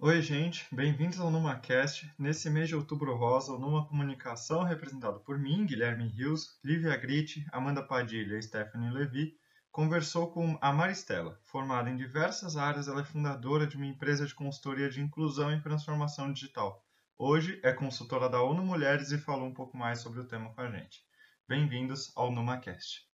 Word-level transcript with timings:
Oi, 0.00 0.20
gente, 0.20 0.66
bem-vindos 0.74 1.20
ao 1.20 1.30
NumaCast. 1.30 2.12
Nesse 2.18 2.50
mês 2.50 2.68
de 2.68 2.74
outubro 2.74 3.14
rosa, 3.14 3.52
o 3.52 3.58
Numa 3.58 3.86
Comunicação, 3.86 4.64
representado 4.64 5.20
por 5.20 5.38
mim, 5.38 5.64
Guilherme 5.64 6.08
Rios, 6.08 6.58
Lívia 6.64 6.96
Gritti, 6.96 7.46
Amanda 7.52 7.80
Padilha 7.80 8.36
e 8.36 8.42
Stephanie 8.42 8.90
Levi, 8.90 9.38
conversou 9.70 10.32
com 10.32 10.58
a 10.60 10.72
Maristela. 10.72 11.38
Formada 11.44 11.88
em 11.88 11.96
diversas 11.96 12.56
áreas, 12.56 12.88
ela 12.88 13.02
é 13.02 13.04
fundadora 13.04 13.68
de 13.68 13.76
uma 13.76 13.86
empresa 13.86 14.26
de 14.26 14.34
consultoria 14.34 14.90
de 14.90 15.00
inclusão 15.00 15.52
e 15.52 15.62
transformação 15.62 16.30
digital. 16.32 16.84
Hoje 17.16 17.60
é 17.62 17.72
consultora 17.72 18.28
da 18.28 18.42
ONU 18.42 18.64
Mulheres 18.64 19.12
e 19.12 19.16
falou 19.16 19.46
um 19.46 19.54
pouco 19.54 19.76
mais 19.76 20.00
sobre 20.00 20.20
o 20.20 20.26
tema 20.26 20.52
com 20.52 20.60
a 20.60 20.70
gente. 20.70 21.06
Bem-vindos 21.48 22.12
ao 22.16 22.32
NumaCast. 22.32 23.08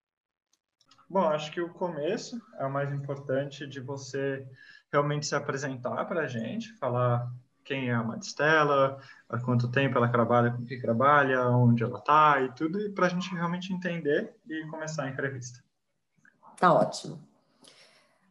Bom, 1.11 1.29
acho 1.29 1.51
que 1.51 1.61
o 1.61 1.69
começo 1.69 2.41
é 2.59 2.65
o 2.65 2.73
mais 2.73 2.93
importante 2.93 3.67
de 3.67 3.81
você 3.81 4.49
realmente 4.93 5.27
se 5.27 5.35
apresentar 5.35 6.05
para 6.07 6.23
a 6.23 6.27
gente, 6.27 6.73
falar 6.75 7.31
quem 7.65 7.89
é 7.89 7.95
a 7.95 8.03
Maristela, 8.03 8.99
há 9.29 9.39
quanto 9.39 9.71
tempo 9.71 9.97
ela 9.97 10.09
trabalha, 10.09 10.51
com 10.51 10.65
que 10.65 10.81
trabalha, 10.81 11.49
onde 11.51 11.83
ela 11.83 11.99
está 11.99 12.41
e 12.41 12.53
tudo, 12.53 12.81
e 12.81 12.91
para 12.91 13.07
a 13.07 13.09
gente 13.09 13.33
realmente 13.33 13.73
entender 13.73 14.35
e 14.49 14.67
começar 14.67 15.05
a 15.05 15.09
entrevista. 15.09 15.63
Tá 16.57 16.73
ótimo. 16.73 17.23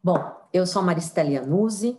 Bom, 0.03 0.47
eu 0.51 0.65
sou 0.65 0.81
Maristela 0.81 1.29
Iannuzzi, 1.29 1.97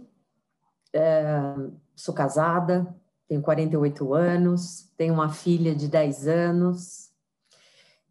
é, 0.92 1.54
sou 1.94 2.14
casada, 2.14 2.94
tenho 3.28 3.42
48 3.42 4.14
anos, 4.14 4.92
tenho 4.96 5.14
uma 5.14 5.28
filha 5.28 5.74
de 5.74 5.88
10 5.88 6.26
anos. 6.26 7.10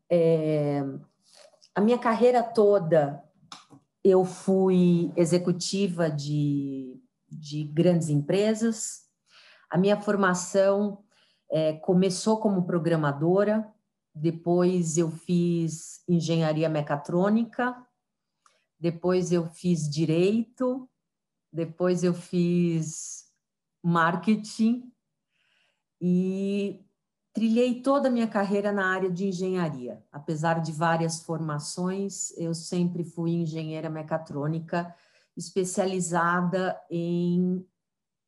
É, 0.09 0.83
a 1.75 1.81
minha 1.81 1.97
carreira 1.97 2.41
toda 2.41 3.23
eu 4.03 4.23
fui 4.23 5.11
executiva 5.15 6.09
de, 6.09 6.99
de 7.27 7.63
grandes 7.65 8.09
empresas. 8.09 9.01
A 9.69 9.77
minha 9.77 9.99
formação 9.99 11.03
é, 11.51 11.73
começou 11.73 12.39
como 12.39 12.65
programadora, 12.65 13.71
depois 14.13 14.97
eu 14.97 15.11
fiz 15.11 16.03
engenharia 16.07 16.69
mecatrônica, 16.69 17.75
depois 18.79 19.31
eu 19.31 19.47
fiz 19.47 19.89
direito, 19.89 20.89
depois 21.51 22.03
eu 22.03 22.13
fiz 22.13 23.25
marketing 23.83 24.91
e 26.01 26.85
trilhei 27.39 27.81
toda 27.81 28.09
a 28.09 28.11
minha 28.11 28.27
carreira 28.27 28.69
na 28.69 28.87
área 28.87 29.09
de 29.09 29.25
engenharia. 29.25 30.03
Apesar 30.11 30.59
de 30.59 30.73
várias 30.73 31.21
formações, 31.21 32.37
eu 32.37 32.53
sempre 32.53 33.01
fui 33.01 33.31
engenheira 33.31 33.89
mecatrônica 33.89 34.93
especializada 35.37 36.77
em 36.91 37.65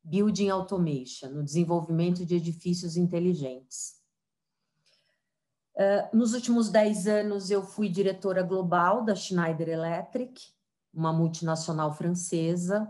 building 0.02 0.48
automation, 0.48 1.28
no 1.28 1.44
desenvolvimento 1.44 2.26
de 2.26 2.36
edifícios 2.36 2.96
inteligentes. 2.96 3.98
Uh, 5.76 6.16
nos 6.16 6.34
últimos 6.34 6.70
10 6.70 7.08
anos, 7.08 7.52
eu 7.52 7.64
fui 7.64 7.90
diretora 7.90 8.42
global 8.42 9.04
da 9.04 9.14
Schneider 9.14 9.68
Electric, 9.68 10.42
uma 10.94 11.12
multinacional 11.12 11.94
francesa, 11.94 12.90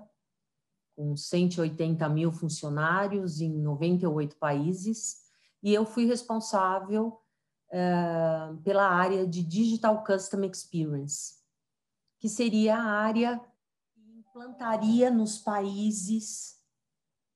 com 0.96 1.18
180 1.18 2.08
mil 2.10 2.32
funcionários 2.32 3.42
em 3.42 3.52
98 3.52 4.36
países 4.36 5.21
e 5.62 5.74
eu 5.74 5.86
fui 5.86 6.06
responsável 6.06 7.22
uh, 7.70 8.58
pela 8.64 8.88
área 8.88 9.28
de 9.28 9.44
Digital 9.44 10.04
Custom 10.04 10.44
Experience, 10.44 11.36
que 12.20 12.28
seria 12.28 12.78
a 12.78 12.84
área 12.84 13.40
que 13.94 14.02
implantaria 14.20 15.10
nos 15.10 15.38
países 15.38 16.60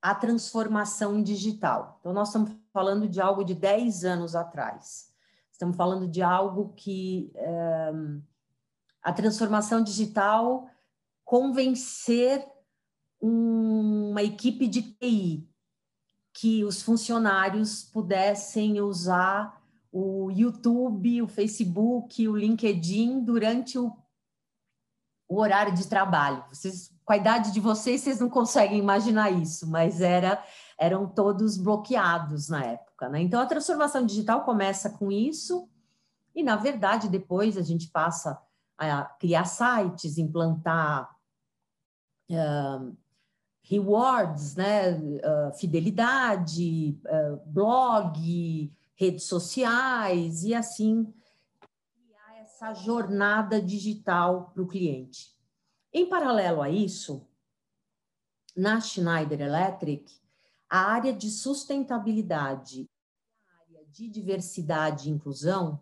a 0.01 0.13
transformação 0.13 1.21
digital. 1.21 1.97
Então, 1.99 2.13
nós 2.13 2.29
estamos 2.29 2.51
falando 2.71 3.07
de 3.07 3.19
algo 3.19 3.43
de 3.43 3.55
10 3.55 4.05
anos 4.05 4.35
atrás. 4.35 5.11
Estamos 5.51 5.75
falando 5.75 6.07
de 6.07 6.21
algo 6.21 6.73
que 6.75 7.31
um, 7.93 8.21
a 9.01 9.11
transformação 9.11 9.81
digital 9.81 10.69
convencer 11.23 12.45
uma 13.19 14.21
equipe 14.21 14.67
de 14.67 14.81
TI 14.81 15.49
que 16.35 16.65
os 16.65 16.81
funcionários 16.81 17.81
pudessem 17.81 18.81
usar 18.81 19.61
o 19.89 20.29
YouTube, 20.29 21.21
o 21.21 21.27
Facebook, 21.27 22.27
o 22.27 22.35
LinkedIn 22.35 23.23
durante 23.23 23.79
o, 23.79 23.95
o 25.29 25.39
horário 25.39 25.73
de 25.73 25.87
trabalho. 25.87 26.43
Vocês, 26.51 26.93
com 27.05 27.13
a 27.13 27.17
idade 27.17 27.53
de 27.53 27.61
vocês, 27.61 28.01
vocês 28.01 28.19
não 28.19 28.29
conseguem 28.29 28.77
imaginar 28.77 29.31
isso, 29.31 29.65
mas 29.69 30.01
era, 30.01 30.43
eram 30.77 31.07
todos 31.07 31.55
bloqueados 31.55 32.49
na 32.49 32.65
época. 32.65 33.07
Né? 33.07 33.21
Então, 33.21 33.39
a 33.39 33.45
transformação 33.45 34.05
digital 34.05 34.43
começa 34.43 34.89
com 34.89 35.09
isso, 35.09 35.69
e, 36.35 36.43
na 36.43 36.57
verdade, 36.57 37.07
depois 37.07 37.57
a 37.57 37.61
gente 37.61 37.87
passa 37.87 38.37
a 38.77 39.05
criar 39.05 39.45
sites, 39.45 40.17
implantar 40.17 41.09
uh, 42.29 42.97
rewards, 43.67 44.55
né, 44.55 44.93
uh, 44.93 45.57
fidelidade, 45.57 46.99
uh, 47.05 47.41
blog, 47.47 48.71
redes 48.95 49.23
sociais 49.23 50.43
e 50.43 50.53
assim 50.53 51.11
criar 51.93 52.41
essa 52.41 52.73
jornada 52.73 53.61
digital 53.61 54.51
para 54.53 54.61
o 54.61 54.67
cliente. 54.67 55.35
Em 55.91 56.07
paralelo 56.07 56.61
a 56.61 56.69
isso, 56.69 57.27
na 58.55 58.79
Schneider 58.79 59.41
Electric, 59.41 60.13
a 60.69 60.79
área 60.79 61.11
de 61.11 61.29
sustentabilidade 61.29 62.87
a 63.47 63.61
área 63.61 63.85
de 63.91 64.07
diversidade 64.07 65.09
e 65.09 65.11
inclusão 65.11 65.81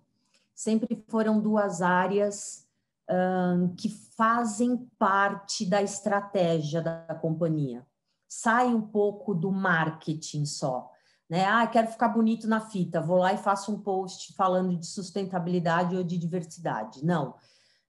sempre 0.56 1.04
foram 1.08 1.42
duas 1.42 1.82
áreas 1.82 2.63
um, 3.10 3.76
que 3.76 3.90
fazem 3.90 4.90
parte 4.98 5.66
da 5.66 5.82
estratégia 5.82 6.82
da 6.82 7.16
companhia. 7.22 7.86
Sai 8.28 8.68
um 8.68 8.82
pouco 8.82 9.34
do 9.34 9.52
marketing 9.52 10.46
só. 10.46 10.92
Né? 11.30 11.46
Ah, 11.46 11.66
quero 11.68 11.88
ficar 11.88 12.10
bonito 12.10 12.48
na 12.48 12.60
fita, 12.60 13.02
vou 13.02 13.18
lá 13.18 13.34
e 13.34 13.38
faço 13.38 13.72
um 13.72 13.80
post 13.80 14.34
falando 14.34 14.78
de 14.78 14.86
sustentabilidade 14.86 15.96
ou 15.96 16.04
de 16.04 16.18
diversidade. 16.18 17.04
Não. 17.04 17.36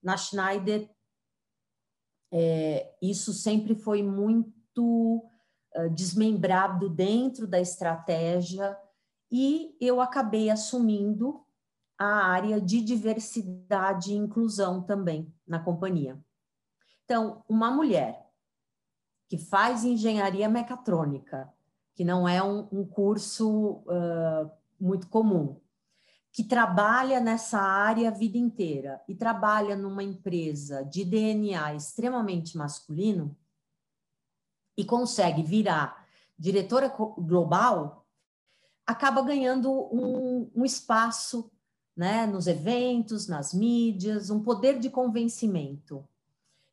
Na 0.02 0.16
Schneider, 0.16 0.90
é, 2.32 2.94
isso 3.00 3.32
sempre 3.32 3.74
foi 3.74 4.02
muito 4.02 5.24
uh, 5.76 5.90
desmembrado 5.90 6.88
dentro 6.88 7.46
da 7.46 7.60
estratégia 7.60 8.76
e 9.30 9.76
eu 9.80 10.00
acabei 10.00 10.50
assumindo 10.50 11.43
a 11.98 12.06
área 12.06 12.60
de 12.60 12.80
diversidade 12.80 14.12
e 14.12 14.16
inclusão 14.16 14.82
também 14.82 15.32
na 15.46 15.58
companhia. 15.58 16.18
Então, 17.04 17.42
uma 17.48 17.70
mulher 17.70 18.24
que 19.28 19.38
faz 19.38 19.84
engenharia 19.84 20.48
mecatrônica, 20.48 21.52
que 21.94 22.04
não 22.04 22.28
é 22.28 22.42
um, 22.42 22.68
um 22.72 22.84
curso 22.84 23.82
uh, 23.86 24.50
muito 24.80 25.08
comum, 25.08 25.60
que 26.32 26.42
trabalha 26.42 27.20
nessa 27.20 27.60
área 27.60 28.08
a 28.08 28.12
vida 28.12 28.36
inteira 28.36 29.00
e 29.08 29.14
trabalha 29.14 29.76
numa 29.76 30.02
empresa 30.02 30.84
de 30.84 31.04
DNA 31.04 31.74
extremamente 31.74 32.58
masculino 32.58 33.36
e 34.76 34.84
consegue 34.84 35.44
virar 35.44 36.04
diretora 36.36 36.88
global, 36.88 38.04
acaba 38.84 39.22
ganhando 39.22 39.70
um, 39.70 40.50
um 40.54 40.64
espaço 40.64 41.53
né, 41.96 42.26
nos 42.26 42.46
eventos, 42.46 43.28
nas 43.28 43.54
mídias, 43.54 44.30
um 44.30 44.42
poder 44.42 44.78
de 44.78 44.90
convencimento. 44.90 46.06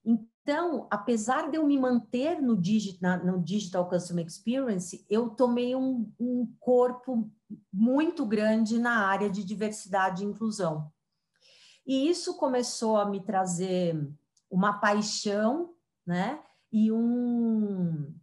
Então, 0.03 0.87
apesar 0.89 1.51
de 1.51 1.57
eu 1.57 1.65
me 1.65 1.77
manter 1.77 2.41
no 2.41 2.57
digital, 2.57 3.23
no 3.23 3.39
digital 3.39 3.87
Customer 3.87 4.25
Experience, 4.25 5.05
eu 5.09 5.29
tomei 5.29 5.75
um, 5.75 6.11
um 6.19 6.51
corpo 6.59 7.29
muito 7.71 8.25
grande 8.25 8.79
na 8.79 9.05
área 9.05 9.29
de 9.29 9.43
diversidade 9.43 10.23
e 10.23 10.27
inclusão. 10.27 10.91
E 11.85 12.09
isso 12.09 12.37
começou 12.37 12.97
a 12.97 13.05
me 13.05 13.21
trazer 13.21 14.09
uma 14.49 14.73
paixão, 14.73 15.73
né? 16.05 16.41
E 16.71 16.91
um, 16.91 18.13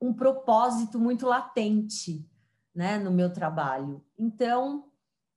um 0.00 0.14
propósito 0.14 0.98
muito 0.98 1.26
latente, 1.26 2.24
né, 2.74 2.98
no 2.98 3.10
meu 3.10 3.32
trabalho. 3.32 4.04
Então, 4.18 4.84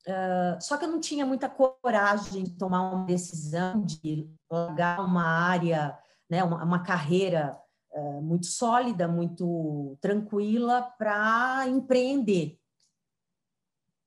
Uh, 0.07 0.61
só 0.61 0.77
que 0.77 0.85
eu 0.85 0.89
não 0.89 0.99
tinha 0.99 1.25
muita 1.25 1.49
coragem 1.49 2.45
de 2.45 2.51
tomar 2.51 2.81
uma 2.81 3.05
decisão 3.05 3.81
de 3.81 4.29
largar 4.49 5.01
uma 5.01 5.23
área, 5.23 5.97
né, 6.29 6.43
uma, 6.43 6.63
uma 6.63 6.83
carreira 6.83 7.59
uh, 7.91 8.21
muito 8.21 8.45
sólida, 8.45 9.07
muito 9.07 9.97
tranquila 9.99 10.81
para 10.97 11.67
empreender. 11.67 12.59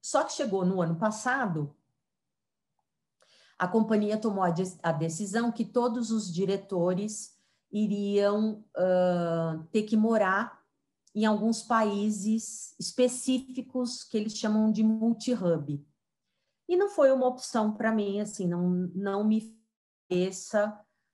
Só 0.01 0.25
que 0.25 0.33
chegou 0.33 0.65
no 0.65 0.81
ano 0.81 0.97
passado, 0.97 1.77
a 3.59 3.69
companhia 3.69 4.19
tomou 4.19 4.43
a, 4.43 4.51
de, 4.51 4.65
a 4.83 4.91
decisão 4.91 5.53
que 5.53 5.65
todos 5.65 6.11
os 6.11 6.33
diretores 6.33 7.39
iriam 7.71 8.65
uh, 8.77 9.63
ter 9.71 9.83
que 9.85 9.97
morar 9.97 10.62
em 11.15 11.27
alguns 11.27 11.63
países 11.63 12.75
específicos 12.79 14.03
que 14.05 14.17
eles 14.17 14.37
chamam 14.37 14.71
de 14.71 14.83
multi-hub. 14.83 15.85
E 16.69 16.77
não 16.77 16.89
foi 16.89 17.13
uma 17.13 17.27
opção 17.27 17.73
para 17.73 17.93
mim, 17.93 18.21
assim, 18.21 18.47
não, 18.47 18.91
não 18.95 19.25
me 19.25 19.55
fez 20.09 20.51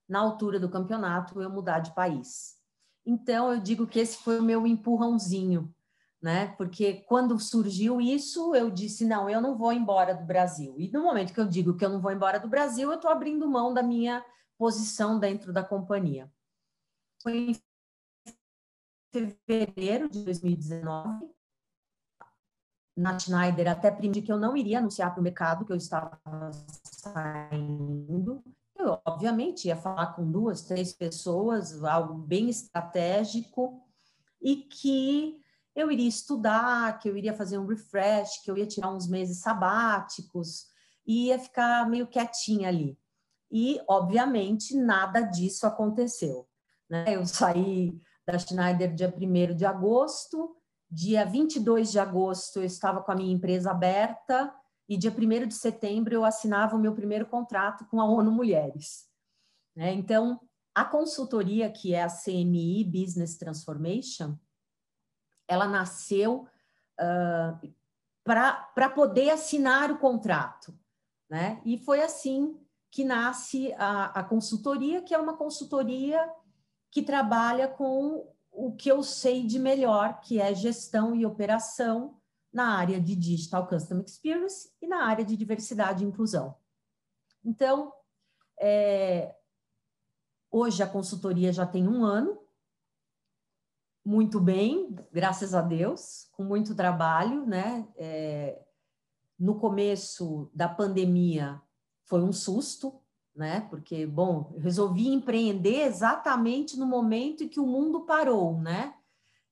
na 0.08 0.20
altura 0.20 0.60
do 0.60 0.68
campeonato 0.68 1.40
eu 1.42 1.50
mudar 1.50 1.80
de 1.80 1.94
país. 1.94 2.56
Então 3.04 3.52
eu 3.52 3.60
digo 3.60 3.86
que 3.86 3.98
esse 3.98 4.18
foi 4.18 4.38
o 4.38 4.42
meu 4.42 4.66
empurrãozinho, 4.66 5.74
né? 6.20 6.48
Porque 6.56 6.94
quando 7.08 7.38
surgiu 7.38 8.00
isso, 8.00 8.54
eu 8.54 8.70
disse 8.70 9.04
não, 9.04 9.28
eu 9.28 9.40
não 9.40 9.56
vou 9.56 9.72
embora 9.72 10.14
do 10.14 10.24
Brasil. 10.24 10.74
E 10.78 10.90
no 10.90 11.02
momento 11.02 11.32
que 11.32 11.40
eu 11.40 11.48
digo 11.48 11.76
que 11.76 11.84
eu 11.84 11.88
não 11.88 12.00
vou 12.00 12.12
embora 12.12 12.38
do 12.38 12.48
Brasil, 12.48 12.90
eu 12.90 12.96
estou 12.96 13.10
abrindo 13.10 13.48
mão 13.48 13.72
da 13.72 13.82
minha 13.82 14.24
posição 14.56 15.18
dentro 15.18 15.52
da 15.52 15.62
companhia. 15.62 16.30
Foi 17.22 17.56
fevereiro 19.26 20.08
de 20.08 20.24
2019, 20.24 21.28
na 22.96 23.18
Schneider, 23.18 23.70
até 23.70 23.88
aprendi 23.88 24.20
que 24.20 24.32
eu 24.32 24.38
não 24.38 24.56
iria 24.56 24.78
anunciar 24.78 25.12
para 25.12 25.20
o 25.20 25.22
mercado 25.22 25.64
que 25.64 25.72
eu 25.72 25.76
estava 25.76 26.20
saindo. 26.82 28.42
Eu, 28.76 29.00
obviamente, 29.04 29.68
ia 29.68 29.76
falar 29.76 30.14
com 30.14 30.28
duas, 30.28 30.62
três 30.62 30.92
pessoas, 30.92 31.82
algo 31.84 32.14
bem 32.14 32.48
estratégico, 32.48 33.80
e 34.42 34.56
que 34.56 35.40
eu 35.74 35.92
iria 35.92 36.08
estudar, 36.08 36.98
que 36.98 37.08
eu 37.08 37.16
iria 37.16 37.34
fazer 37.34 37.58
um 37.58 37.66
refresh, 37.66 38.42
que 38.42 38.50
eu 38.50 38.56
ia 38.56 38.66
tirar 38.66 38.92
uns 38.92 39.08
meses 39.08 39.38
sabáticos, 39.38 40.66
e 41.06 41.26
ia 41.26 41.38
ficar 41.38 41.88
meio 41.88 42.06
quietinha 42.06 42.68
ali. 42.68 42.98
E, 43.50 43.80
obviamente, 43.88 44.76
nada 44.76 45.22
disso 45.22 45.66
aconteceu. 45.66 46.48
Né? 46.90 47.14
Eu 47.14 47.24
saí 47.26 48.00
da 48.32 48.38
Schneider 48.38 48.94
dia 48.94 49.08
1 49.08 49.56
de 49.56 49.64
agosto, 49.64 50.54
dia 50.90 51.24
22 51.24 51.90
de 51.90 51.98
agosto 51.98 52.58
eu 52.58 52.64
estava 52.64 53.02
com 53.02 53.10
a 53.10 53.14
minha 53.14 53.32
empresa 53.32 53.70
aberta 53.70 54.54
e 54.86 54.98
dia 54.98 55.10
1 55.10 55.48
de 55.48 55.54
setembro 55.54 56.14
eu 56.14 56.24
assinava 56.24 56.76
o 56.76 56.78
meu 56.78 56.94
primeiro 56.94 57.26
contrato 57.26 57.86
com 57.86 58.00
a 58.00 58.04
ONU 58.04 58.30
Mulheres. 58.30 59.08
Né? 59.74 59.94
Então, 59.94 60.40
a 60.74 60.84
consultoria, 60.84 61.70
que 61.70 61.94
é 61.94 62.02
a 62.02 62.08
CMI 62.08 62.84
Business 62.84 63.38
Transformation, 63.38 64.36
ela 65.48 65.66
nasceu 65.66 66.46
uh, 67.00 67.72
para 68.24 68.90
poder 68.90 69.30
assinar 69.30 69.90
o 69.90 69.98
contrato. 69.98 70.78
Né? 71.30 71.62
E 71.64 71.78
foi 71.78 72.02
assim 72.02 72.60
que 72.90 73.04
nasce 73.04 73.72
a, 73.78 74.20
a 74.20 74.22
consultoria, 74.22 75.02
que 75.02 75.14
é 75.14 75.18
uma 75.18 75.36
consultoria 75.36 76.30
que 76.90 77.02
trabalha 77.02 77.68
com 77.68 78.32
o 78.50 78.72
que 78.72 78.90
eu 78.90 79.02
sei 79.02 79.46
de 79.46 79.58
melhor, 79.58 80.20
que 80.20 80.40
é 80.40 80.54
gestão 80.54 81.14
e 81.14 81.24
operação 81.24 82.18
na 82.52 82.76
área 82.76 83.00
de 83.00 83.14
Digital 83.14 83.66
Customer 83.66 84.04
Experience 84.04 84.70
e 84.80 84.86
na 84.86 85.04
área 85.04 85.24
de 85.24 85.36
diversidade 85.36 86.02
e 86.02 86.06
inclusão. 86.06 86.56
Então, 87.44 87.92
é, 88.58 89.36
hoje 90.50 90.82
a 90.82 90.88
consultoria 90.88 91.52
já 91.52 91.66
tem 91.66 91.86
um 91.86 92.04
ano, 92.04 92.38
muito 94.04 94.40
bem, 94.40 94.96
graças 95.12 95.54
a 95.54 95.60
Deus, 95.60 96.28
com 96.32 96.42
muito 96.42 96.74
trabalho, 96.74 97.44
né? 97.44 97.86
É, 97.94 98.64
no 99.38 99.60
começo 99.60 100.50
da 100.54 100.68
pandemia 100.68 101.60
foi 102.06 102.22
um 102.22 102.32
susto, 102.32 103.00
né? 103.38 103.60
Porque, 103.70 104.04
bom, 104.04 104.50
eu 104.54 104.60
resolvi 104.60 105.08
empreender 105.08 105.82
exatamente 105.82 106.76
no 106.76 106.84
momento 106.84 107.44
em 107.44 107.48
que 107.48 107.60
o 107.60 107.66
mundo 107.66 108.00
parou, 108.00 108.60
né? 108.60 108.94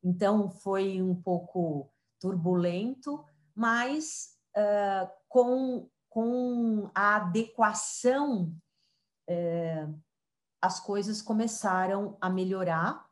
Então 0.03 0.51
foi 0.51 1.01
um 1.01 1.15
pouco 1.15 1.89
turbulento, 2.21 3.25
mas 3.55 4.31
uh, 4.57 5.09
com, 5.29 5.89
com 6.09 6.91
a 6.95 7.17
adequação, 7.17 8.53
uh, 9.31 10.01
as 10.61 10.81
coisas 10.81 11.23
começaram 11.23 12.19
a 12.21 12.29
melhorar 12.29 13.07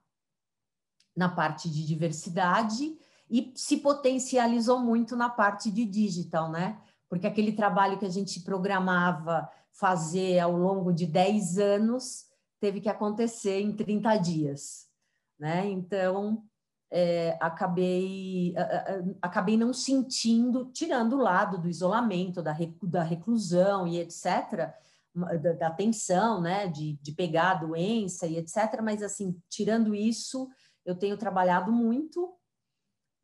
na 1.17 1.29
parte 1.29 1.71
de 1.71 1.87
diversidade 1.87 2.99
e 3.31 3.53
se 3.55 3.77
potencializou 3.77 4.81
muito 4.81 5.15
na 5.15 5.31
parte 5.31 5.71
de 5.71 5.85
digital, 5.85 6.51
né? 6.51 6.81
Porque 7.09 7.27
aquele 7.27 7.53
trabalho 7.53 7.99
que 7.99 8.07
a 8.07 8.11
gente 8.11 8.41
programava 8.41 9.49
fazer 9.73 10.39
ao 10.39 10.57
longo 10.57 10.93
de 10.93 11.07
10 11.07 11.59
anos 11.59 12.27
teve 12.61 12.81
que 12.81 12.89
acontecer 12.89 13.61
em 13.61 13.75
30 13.75 14.17
dias, 14.19 14.87
né? 15.39 15.67
Então, 15.67 16.43
é, 16.91 17.37
acabei, 17.41 18.55
acabei 19.21 19.57
não 19.57 19.73
sentindo, 19.73 20.67
tirando 20.67 21.15
o 21.15 21.23
lado 21.23 21.59
do 21.59 21.69
isolamento, 21.69 22.41
da, 22.41 22.57
da 22.83 23.03
reclusão 23.03 23.87
e 23.87 23.99
etc., 23.99 24.73
da, 25.15 25.53
da 25.53 25.71
tensão, 25.71 26.41
né, 26.41 26.67
de, 26.67 26.95
de 27.01 27.13
pegar 27.13 27.51
a 27.51 27.55
doença 27.55 28.27
e 28.27 28.37
etc., 28.37 28.81
mas 28.83 29.03
assim, 29.03 29.41
tirando 29.49 29.95
isso, 29.95 30.49
eu 30.85 30.95
tenho 30.95 31.17
trabalhado 31.17 31.73
muito 31.73 32.33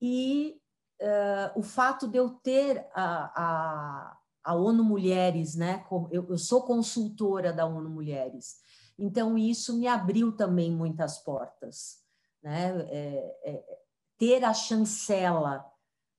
e 0.00 0.56
uh, 1.00 1.58
o 1.58 1.62
fato 1.62 2.08
de 2.08 2.18
eu 2.18 2.30
ter 2.30 2.86
a, 2.94 3.32
a, 3.34 4.16
a 4.44 4.54
ONU 4.54 4.84
Mulheres, 4.84 5.54
né, 5.54 5.84
eu, 6.10 6.26
eu 6.28 6.38
sou 6.38 6.62
consultora 6.62 7.52
da 7.52 7.66
ONU 7.66 7.90
Mulheres, 7.90 8.60
então 8.98 9.36
isso 9.38 9.76
me 9.78 9.86
abriu 9.86 10.32
também 10.32 10.70
muitas 10.70 11.18
portas 11.18 12.00
né? 12.42 12.86
É, 12.88 13.36
é, 13.44 13.78
ter 14.18 14.44
a 14.44 14.52
chancela 14.52 15.64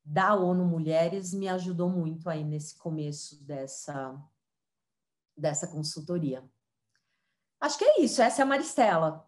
da 0.03 0.35
ONU 0.35 0.65
Mulheres 0.65 1.33
me 1.33 1.47
ajudou 1.47 1.89
muito 1.89 2.29
aí 2.29 2.43
nesse 2.43 2.77
começo 2.77 3.43
dessa, 3.43 4.19
dessa 5.37 5.67
consultoria. 5.67 6.43
Acho 7.59 7.77
que 7.77 7.85
é 7.85 8.01
isso, 8.01 8.21
essa 8.21 8.41
é 8.41 8.43
a 8.43 8.47
Maristela. 8.47 9.27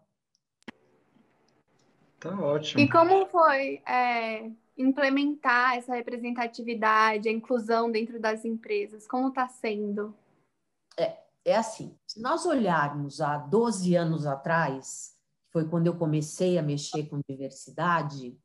Tá 2.18 2.30
ótimo. 2.40 2.80
E 2.80 2.90
como 2.90 3.26
foi 3.26 3.82
é, 3.86 4.50
implementar 4.76 5.76
essa 5.76 5.94
representatividade, 5.94 7.28
a 7.28 7.32
inclusão 7.32 7.90
dentro 7.90 8.20
das 8.20 8.44
empresas? 8.44 9.06
Como 9.06 9.28
está 9.28 9.48
sendo? 9.48 10.14
É, 10.98 11.18
é 11.44 11.56
assim, 11.56 11.96
se 12.06 12.20
nós 12.20 12.46
olharmos 12.46 13.20
há 13.20 13.36
12 13.36 13.94
anos 13.94 14.26
atrás, 14.26 15.16
foi 15.50 15.68
quando 15.68 15.86
eu 15.86 15.96
comecei 15.96 16.58
a 16.58 16.62
mexer 16.62 17.04
com 17.04 17.20
diversidade, 17.28 18.36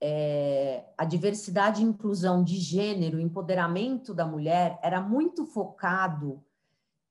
é, 0.00 0.84
a 0.98 1.04
diversidade 1.04 1.80
e 1.80 1.84
inclusão 1.84 2.42
de 2.42 2.56
gênero, 2.56 3.20
empoderamento 3.20 4.12
da 4.12 4.26
mulher 4.26 4.78
era 4.82 5.00
muito 5.00 5.46
focado 5.46 6.44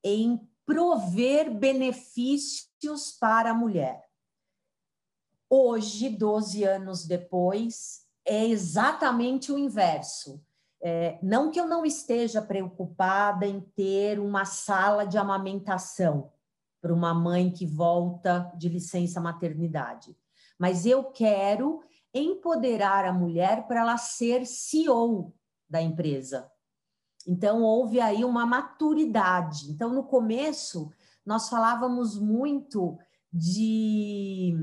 em 0.04 0.40
prover 0.66 1.52
benefícios 1.52 3.12
para 3.20 3.52
a 3.52 3.54
mulher. 3.54 4.08
Hoje, 5.50 6.10
12 6.10 6.64
anos 6.64 7.06
depois, 7.06 8.03
é 8.26 8.46
exatamente 8.46 9.52
o 9.52 9.58
inverso. 9.58 10.42
É, 10.82 11.18
não 11.24 11.50
que 11.50 11.60
eu 11.60 11.68
não 11.68 11.86
esteja 11.86 12.42
preocupada 12.42 13.46
em 13.46 13.62
ter 13.62 14.20
uma 14.20 14.44
sala 14.44 15.06
de 15.06 15.18
amamentação, 15.18 16.32
para 16.82 16.94
uma 16.94 17.14
mãe 17.14 17.50
que 17.50 17.66
volta 17.66 18.52
de 18.58 18.68
licença 18.68 19.22
maternidade. 19.22 20.14
Mas 20.60 20.86
eu 20.86 21.06
quero 21.06 21.82
empoderar 22.14 23.06
a 23.06 23.14
mulher 23.14 23.66
para 23.66 23.80
ela 23.80 23.98
ser 23.98 24.46
CEO 24.46 25.34
da 25.70 25.82
empresa. 25.82 26.52
Então, 27.26 27.62
houve 27.62 28.02
aí 28.02 28.26
uma 28.26 28.46
maturidade. 28.46 29.72
Então, 29.72 29.94
no 29.94 30.04
começo, 30.04 30.92
nós 31.26 31.48
falávamos 31.48 32.20
muito 32.20 32.98
de, 33.32 34.54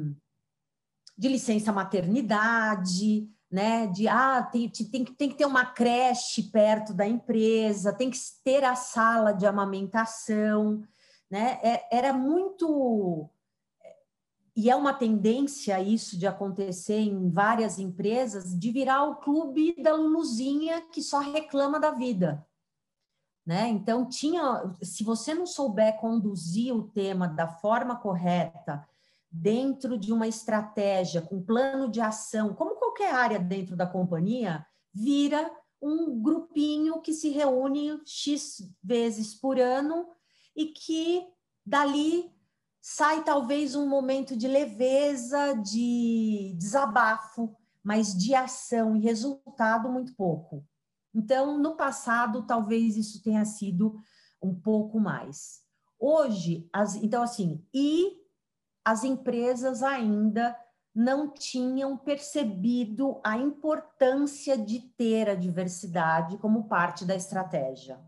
de 1.17 1.29
licença 1.29 1.73
maternidade, 1.73 3.29
né? 3.51 3.87
De 3.89 4.07
ah, 4.09 4.43
tem, 4.43 4.69
tem, 4.69 5.05
tem 5.05 5.29
que 5.29 5.35
ter 5.35 5.47
uma 5.47 5.67
creche 5.67 6.45
perto 6.45 6.95
da 6.95 7.07
empresa, 7.07 7.93
tem 7.93 8.11
que 8.11 8.19
ter 8.45 8.65
a 8.65 8.75
sala 8.75 9.33
de 9.33 9.47
amamentação 9.47 10.83
né? 11.31 11.61
É, 11.63 11.97
era 11.97 12.13
muito 12.13 13.31
e 14.57 14.69
é 14.69 14.75
uma 14.75 14.93
tendência 14.93 15.81
isso 15.81 16.19
de 16.19 16.27
acontecer 16.27 16.99
em 16.99 17.31
várias 17.31 17.79
empresas 17.79 18.59
de 18.59 18.73
virar 18.73 19.05
o 19.05 19.17
clube 19.17 19.81
da 19.81 19.95
Luluzinha 19.95 20.83
que 20.93 21.01
só 21.01 21.21
reclama 21.21 21.79
da 21.79 21.93
vida. 21.93 22.45
Né? 23.47 23.69
Então 23.69 24.07
tinha, 24.07 24.75
se 24.83 25.05
você 25.05 25.33
não 25.33 25.47
souber 25.47 25.99
conduzir 25.99 26.75
o 26.75 26.89
tema 26.89 27.29
da 27.29 27.49
forma 27.49 27.97
correta, 27.97 28.87
dentro 29.31 29.97
de 29.97 30.13
uma 30.13 30.27
estratégia, 30.27 31.23
com 31.23 31.43
plano 31.43 31.89
de 31.89 32.01
ação, 32.01 32.55
como 32.55 32.77
qualquer 32.77 33.15
área 33.15 33.39
dentro 33.39 33.77
da 33.77 33.87
companhia, 33.87 34.67
vira 34.93 35.51
um 35.81 36.21
grupinho 36.21 37.01
que 37.01 37.13
se 37.13 37.31
reúne 37.31 38.01
X 38.05 38.63
vezes 38.83 39.35
por 39.35 39.59
ano 39.59 40.09
e 40.55 40.67
que 40.67 41.27
dali 41.65 42.31
sai 42.81 43.23
talvez 43.25 43.75
um 43.75 43.89
momento 43.89 44.37
de 44.37 44.49
leveza, 44.49 45.55
de 45.55 46.55
desabafo, 46.59 47.55
mas 47.83 48.15
de 48.15 48.35
ação 48.35 48.97
e 48.97 49.01
resultado 49.01 49.89
muito 49.89 50.15
pouco. 50.15 50.65
Então, 51.15 51.59
no 51.59 51.77
passado, 51.77 52.47
talvez 52.47 52.97
isso 52.97 53.23
tenha 53.23 53.45
sido 53.45 53.97
um 54.43 54.55
pouco 54.55 54.99
mais. 54.99 55.61
Hoje, 55.99 56.69
as, 56.73 56.95
então 56.97 57.23
assim, 57.23 57.65
e 57.75 58.20
as 58.85 59.05
empresas 59.05 59.83
ainda 59.83 60.57
não 60.95 61.33
tinham 61.33 61.97
percebido 61.97 63.21
a 63.25 63.37
importância 63.37 64.59
de 64.59 64.81
ter 64.81 65.29
a 65.29 65.35
diversidade 65.35 66.37
como 66.39 66.69
parte 66.69 67.05
da 67.05 67.15
estratégia. 67.15 68.01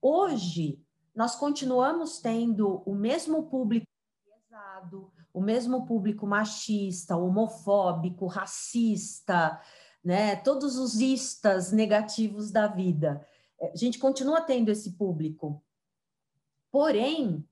Hoje, 0.00 0.84
nós 1.14 1.34
continuamos 1.34 2.20
tendo 2.20 2.82
o 2.84 2.94
mesmo 2.94 3.48
público 3.48 3.86
pesado, 4.24 5.10
o 5.32 5.40
mesmo 5.40 5.86
público 5.86 6.26
machista, 6.26 7.16
homofóbico, 7.16 8.26
racista, 8.26 9.60
né? 10.04 10.36
Todos 10.36 10.76
os 10.78 11.00
istas 11.00 11.72
negativos 11.72 12.50
da 12.50 12.66
vida. 12.66 13.26
A 13.60 13.76
gente 13.76 13.98
continua 13.98 14.40
tendo 14.40 14.70
esse 14.70 14.92
público. 14.92 15.62
Porém, 16.70 17.44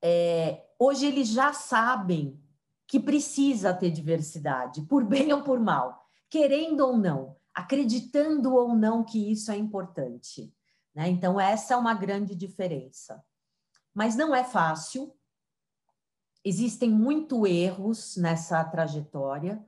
é, 0.00 0.64
hoje 0.82 1.06
eles 1.06 1.28
já 1.28 1.52
sabem 1.52 2.40
que 2.88 2.98
precisa 2.98 3.72
ter 3.72 3.90
diversidade, 3.90 4.82
por 4.82 5.04
bem 5.04 5.32
ou 5.32 5.42
por 5.42 5.60
mal, 5.60 6.06
querendo 6.28 6.80
ou 6.80 6.96
não, 6.96 7.36
acreditando 7.54 8.54
ou 8.54 8.74
não 8.74 9.04
que 9.04 9.30
isso 9.30 9.52
é 9.52 9.56
importante. 9.56 10.52
Né? 10.94 11.08
Então, 11.08 11.40
essa 11.40 11.74
é 11.74 11.76
uma 11.76 11.94
grande 11.94 12.34
diferença. 12.34 13.24
Mas 13.94 14.16
não 14.16 14.34
é 14.34 14.42
fácil, 14.42 15.14
existem 16.44 16.90
muitos 16.90 17.48
erros 17.48 18.16
nessa 18.16 18.62
trajetória. 18.64 19.64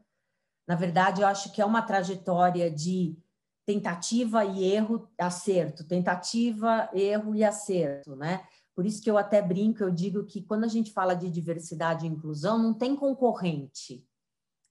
Na 0.66 0.74
verdade, 0.74 1.22
eu 1.22 1.28
acho 1.28 1.52
que 1.52 1.62
é 1.62 1.64
uma 1.64 1.82
trajetória 1.82 2.70
de 2.70 3.16
tentativa 3.64 4.44
e 4.44 4.64
erro, 4.64 5.08
acerto, 5.18 5.84
tentativa, 5.84 6.90
erro 6.92 7.34
e 7.34 7.44
acerto, 7.44 8.16
né? 8.16 8.46
Por 8.74 8.84
isso 8.84 9.00
que 9.00 9.10
eu 9.10 9.16
até 9.16 9.40
brinco, 9.40 9.82
eu 9.82 9.90
digo 9.90 10.24
que 10.24 10.42
quando 10.42 10.64
a 10.64 10.68
gente 10.68 10.92
fala 10.92 11.14
de 11.14 11.30
diversidade 11.30 12.04
e 12.04 12.08
inclusão, 12.08 12.58
não 12.58 12.74
tem 12.74 12.96
concorrente, 12.96 14.06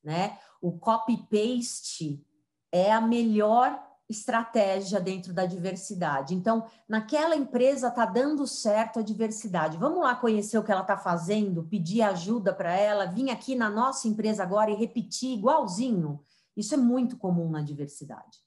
né? 0.03 0.37
O 0.61 0.77
copy-paste 0.77 2.25
é 2.71 2.91
a 2.91 2.99
melhor 2.99 3.81
estratégia 4.09 4.99
dentro 4.99 5.33
da 5.33 5.45
diversidade. 5.45 6.35
Então, 6.35 6.65
naquela 6.87 7.35
empresa 7.35 7.87
está 7.87 8.05
dando 8.05 8.45
certo 8.45 8.99
a 8.99 9.01
diversidade. 9.01 9.77
Vamos 9.77 9.99
lá 9.99 10.15
conhecer 10.15 10.57
o 10.57 10.63
que 10.63 10.71
ela 10.71 10.81
está 10.81 10.97
fazendo, 10.97 11.63
pedir 11.63 12.01
ajuda 12.01 12.53
para 12.53 12.75
ela, 12.75 13.05
vir 13.05 13.29
aqui 13.29 13.55
na 13.55 13.69
nossa 13.69 14.07
empresa 14.07 14.43
agora 14.43 14.71
e 14.71 14.75
repetir 14.75 15.37
igualzinho. 15.37 16.21
Isso 16.55 16.73
é 16.73 16.77
muito 16.77 17.17
comum 17.17 17.49
na 17.49 17.61
diversidade. 17.61 18.39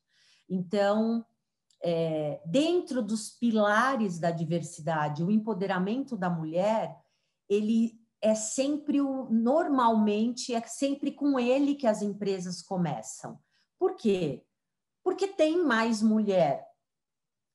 Então, 0.48 1.24
é, 1.88 2.40
dentro 2.44 3.00
dos 3.00 3.30
pilares 3.30 4.18
da 4.18 4.32
diversidade, 4.32 5.22
o 5.22 5.30
empoderamento 5.30 6.16
da 6.16 6.28
mulher, 6.28 7.00
ele 7.48 7.96
é 8.20 8.34
sempre 8.34 9.00
o 9.00 9.28
normalmente 9.30 10.52
é 10.52 10.60
sempre 10.62 11.12
com 11.12 11.38
ele 11.38 11.76
que 11.76 11.86
as 11.86 12.02
empresas 12.02 12.60
começam. 12.60 13.38
Por 13.78 13.94
quê? 13.94 14.44
Porque 15.04 15.28
tem 15.28 15.62
mais 15.64 16.02
mulher 16.02 16.66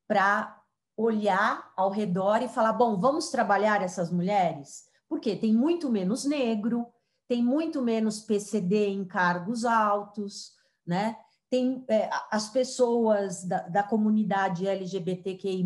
para 0.08 0.64
olhar 0.96 1.74
ao 1.76 1.90
redor 1.90 2.42
e 2.42 2.48
falar, 2.48 2.72
bom, 2.72 2.98
vamos 2.98 3.32
trabalhar 3.32 3.82
essas 3.82 4.10
mulheres? 4.10 4.86
Porque 5.10 5.36
tem 5.36 5.54
muito 5.54 5.92
menos 5.92 6.24
negro, 6.24 6.88
tem 7.28 7.44
muito 7.44 7.82
menos 7.82 8.22
PCD 8.22 8.88
em 8.88 9.04
cargos 9.04 9.66
altos, 9.66 10.54
né? 10.88 11.18
Tem 11.51 11.84
é, 11.89 12.10
as 12.31 12.48
pessoas 12.48 13.43
da, 13.43 13.67
da, 13.67 13.84
comunidade 13.84 14.65
LGBTQI+, 14.65 15.65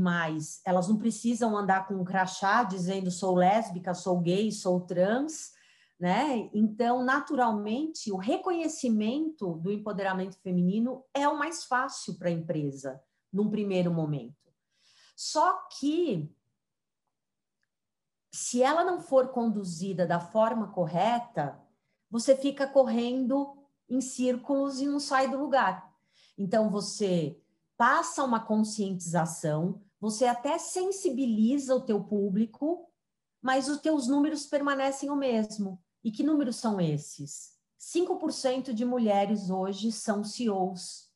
elas 0.66 0.88
não 0.88 0.98
precisam 0.98 1.56
andar 1.56 1.88
com 1.88 1.94
um 1.94 2.04
crachá 2.04 2.64
dizendo 2.64 3.12
sou 3.12 3.36
lésbica, 3.36 3.94
sou 3.94 4.20
gay, 4.20 4.52
sou 4.52 4.82
trans, 4.82 5.52
né? 6.00 6.50
Então, 6.56 7.04
naturalmente, 7.04 8.12
o 8.12 8.18
reconhecimento 8.18 9.60
do 9.60 9.72
empoderamento 9.72 10.40
feminino 10.40 11.04
é 11.14 11.28
o 11.28 11.38
mais 11.38 11.66
fácil 11.66 12.18
para 12.18 12.30
a 12.30 12.34
empresa, 12.34 13.00
num 13.32 13.48
primeiro 13.52 13.94
momento. 13.94 14.52
Só 15.16 15.68
que, 15.80 16.28
se 18.34 18.64
ela 18.64 18.84
não 18.84 19.00
for 19.00 19.28
conduzida 19.28 20.08
da 20.08 20.20
forma 20.20 20.72
correta, 20.72 21.62
você 22.10 22.36
fica 22.36 22.66
correndo 22.66 23.65
em 23.90 24.02
círculos 24.02 24.80
e 24.80 24.86
não 24.86 25.00
sai 25.00 25.30
do 25.30 25.38
lugar. 25.38 25.94
Então, 26.38 26.70
você 26.70 27.40
passa 27.78 28.24
uma 28.24 28.40
conscientização, 28.40 29.82
você 30.00 30.26
até 30.26 30.58
sensibiliza 30.58 31.76
o 31.76 31.82
teu 31.82 32.04
público, 32.04 32.90
mas 33.42 33.70
os 33.70 33.80
teus 33.80 34.08
números 34.08 34.46
permanecem 34.46 35.10
o 35.10 35.16
mesmo. 35.16 35.82
E 36.04 36.12
que 36.12 36.24
números 36.24 36.58
são 36.58 36.80
esses? 36.80 37.56
5% 37.80 38.74
de 38.74 38.86
mulheres 38.86 39.50
hoje 39.50 39.92
são 39.92 40.24
CEOs 40.24 41.12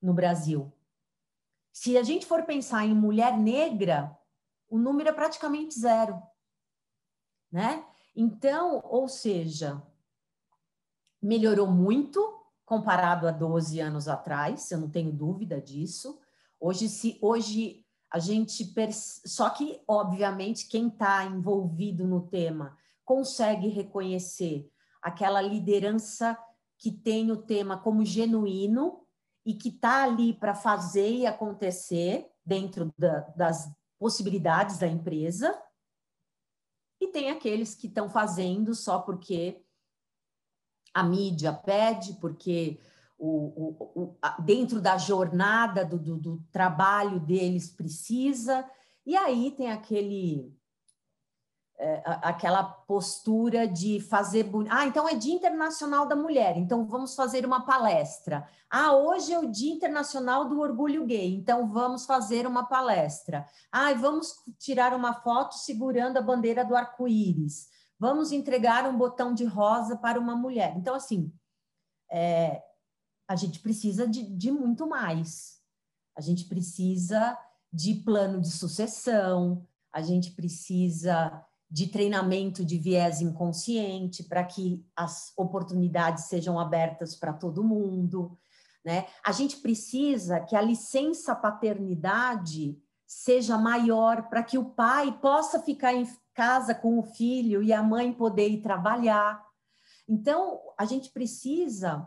no 0.00 0.12
Brasil. 0.12 0.72
Se 1.72 1.96
a 1.96 2.02
gente 2.02 2.26
for 2.26 2.44
pensar 2.44 2.84
em 2.84 2.94
mulher 2.94 3.38
negra, 3.38 4.16
o 4.68 4.78
número 4.78 5.10
é 5.10 5.12
praticamente 5.12 5.78
zero, 5.78 6.20
né? 7.52 7.86
Então, 8.14 8.80
ou 8.84 9.08
seja, 9.08 9.82
melhorou 11.26 11.66
muito 11.66 12.34
comparado 12.64 13.26
a 13.26 13.30
12 13.30 13.80
anos 13.80 14.08
atrás, 14.08 14.70
eu 14.70 14.78
não 14.78 14.88
tenho 14.88 15.12
dúvida 15.12 15.60
disso. 15.60 16.18
Hoje, 16.58 16.88
se 16.88 17.18
hoje 17.20 17.84
a 18.10 18.18
gente 18.18 18.72
só 19.24 19.50
que 19.50 19.82
obviamente 19.86 20.68
quem 20.68 20.88
está 20.88 21.24
envolvido 21.24 22.06
no 22.06 22.28
tema 22.28 22.76
consegue 23.04 23.68
reconhecer 23.68 24.70
aquela 25.02 25.42
liderança 25.42 26.38
que 26.78 26.90
tem 26.90 27.30
o 27.30 27.36
tema 27.36 27.76
como 27.78 28.04
genuíno 28.04 29.00
e 29.44 29.54
que 29.54 29.68
está 29.68 30.04
ali 30.04 30.32
para 30.32 30.54
fazer 30.54 31.10
e 31.10 31.26
acontecer 31.26 32.28
dentro 32.44 32.92
da, 32.96 33.20
das 33.36 33.68
possibilidades 33.98 34.78
da 34.78 34.86
empresa. 34.86 35.56
E 37.00 37.08
tem 37.08 37.30
aqueles 37.30 37.74
que 37.74 37.86
estão 37.86 38.08
fazendo 38.08 38.74
só 38.74 39.00
porque 39.00 39.65
a 40.96 41.02
mídia 41.02 41.52
pede, 41.52 42.14
porque 42.14 42.80
o, 43.18 43.28
o, 43.28 44.02
o, 44.02 44.16
dentro 44.40 44.80
da 44.80 44.96
jornada 44.96 45.84
do, 45.84 45.98
do, 45.98 46.16
do, 46.16 46.42
trabalho 46.50 47.20
deles 47.20 47.68
precisa, 47.68 48.64
e 49.04 49.14
aí 49.14 49.50
tem 49.50 49.70
aquele. 49.70 50.56
É, 51.78 52.02
aquela 52.22 52.64
postura 52.64 53.68
de 53.68 54.00
fazer. 54.00 54.50
Ah, 54.70 54.86
então 54.86 55.06
é 55.06 55.14
Dia 55.14 55.34
Internacional 55.34 56.06
da 56.06 56.16
Mulher, 56.16 56.56
então 56.56 56.86
vamos 56.86 57.14
fazer 57.14 57.44
uma 57.44 57.66
palestra. 57.66 58.48
Ah, 58.70 58.94
hoje 58.94 59.34
é 59.34 59.38
o 59.38 59.50
Dia 59.50 59.74
Internacional 59.74 60.48
do 60.48 60.58
Orgulho 60.58 61.04
Gay, 61.04 61.34
então 61.34 61.68
vamos 61.68 62.06
fazer 62.06 62.46
uma 62.46 62.64
palestra. 62.64 63.46
Ah, 63.70 63.92
vamos 63.92 64.36
tirar 64.58 64.94
uma 64.94 65.12
foto 65.12 65.56
segurando 65.56 66.16
a 66.16 66.22
bandeira 66.22 66.64
do 66.64 66.74
arco-íris 66.74 67.75
vamos 67.98 68.32
entregar 68.32 68.88
um 68.88 68.96
botão 68.96 69.34
de 69.34 69.44
rosa 69.44 69.96
para 69.96 70.20
uma 70.20 70.36
mulher. 70.36 70.74
Então, 70.76 70.94
assim, 70.94 71.32
é, 72.10 72.62
a 73.28 73.36
gente 73.36 73.60
precisa 73.60 74.06
de, 74.06 74.22
de 74.22 74.50
muito 74.50 74.86
mais. 74.86 75.60
A 76.16 76.20
gente 76.20 76.44
precisa 76.44 77.36
de 77.72 77.94
plano 77.94 78.40
de 78.40 78.50
sucessão, 78.50 79.66
a 79.92 80.00
gente 80.00 80.32
precisa 80.32 81.44
de 81.68 81.88
treinamento 81.88 82.64
de 82.64 82.78
viés 82.78 83.20
inconsciente 83.20 84.22
para 84.22 84.44
que 84.44 84.86
as 84.94 85.32
oportunidades 85.36 86.24
sejam 86.24 86.60
abertas 86.60 87.16
para 87.16 87.32
todo 87.32 87.64
mundo, 87.64 88.38
né? 88.84 89.06
A 89.24 89.32
gente 89.32 89.56
precisa 89.56 90.40
que 90.40 90.54
a 90.54 90.62
licença 90.62 91.34
paternidade 91.34 92.78
seja 93.04 93.58
maior 93.58 94.28
para 94.28 94.44
que 94.44 94.56
o 94.56 94.70
pai 94.70 95.18
possa 95.20 95.60
ficar 95.60 95.92
em 95.92 96.06
casa 96.36 96.74
com 96.74 96.98
o 96.98 97.02
filho 97.02 97.62
e 97.62 97.72
a 97.72 97.82
mãe 97.82 98.12
poder 98.12 98.50
ir 98.50 98.60
trabalhar. 98.60 99.42
Então, 100.06 100.60
a 100.76 100.84
gente 100.84 101.10
precisa 101.10 102.06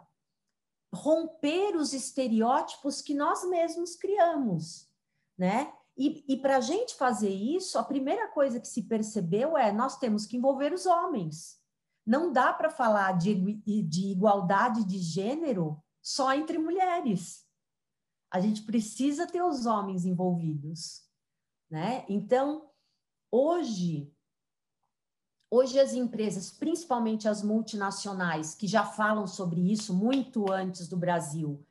romper 0.93 1.75
os 1.75 1.93
estereótipos 1.93 3.01
que 3.01 3.15
nós 3.15 3.43
mesmos 3.49 3.95
criamos, 3.95 4.87
né? 5.35 5.73
E, 5.97 6.23
e 6.27 6.37
para 6.37 6.57
a 6.57 6.61
gente 6.61 6.95
fazer 6.95 7.33
isso, 7.33 7.77
a 7.79 7.83
primeira 7.83 8.27
coisa 8.29 8.59
que 8.59 8.67
se 8.67 8.83
percebeu 8.83 9.57
é 9.57 9.71
nós 9.71 9.97
temos 9.97 10.27
que 10.27 10.37
envolver 10.37 10.71
os 10.71 10.85
homens. 10.85 11.59
Não 12.05 12.31
dá 12.31 12.53
para 12.53 12.69
falar 12.69 13.17
de, 13.17 13.33
de 13.83 14.11
igualdade 14.11 14.85
de 14.85 14.99
gênero 14.99 15.83
só 16.01 16.33
entre 16.33 16.57
mulheres. 16.57 17.45
A 18.31 18.39
gente 18.39 18.61
precisa 18.61 19.25
ter 19.25 19.41
os 19.41 19.65
homens 19.65 20.05
envolvidos, 20.05 21.03
né? 21.69 22.05
Então, 22.07 22.69
hoje 23.31 24.13
Hoje 25.51 25.79
as 25.79 25.93
empresas, 25.93 26.51
principalmente 26.51 27.27
as 27.27 27.41
multinacionais, 27.41 28.53
que 28.53 28.67
já 28.67 28.83
falam 28.83 29.25
sobre 29.25 29.71
isso 29.71 29.93
muito 29.93 30.51
antes 30.51 30.87
do 30.87 30.95
Brasil, 30.95 31.65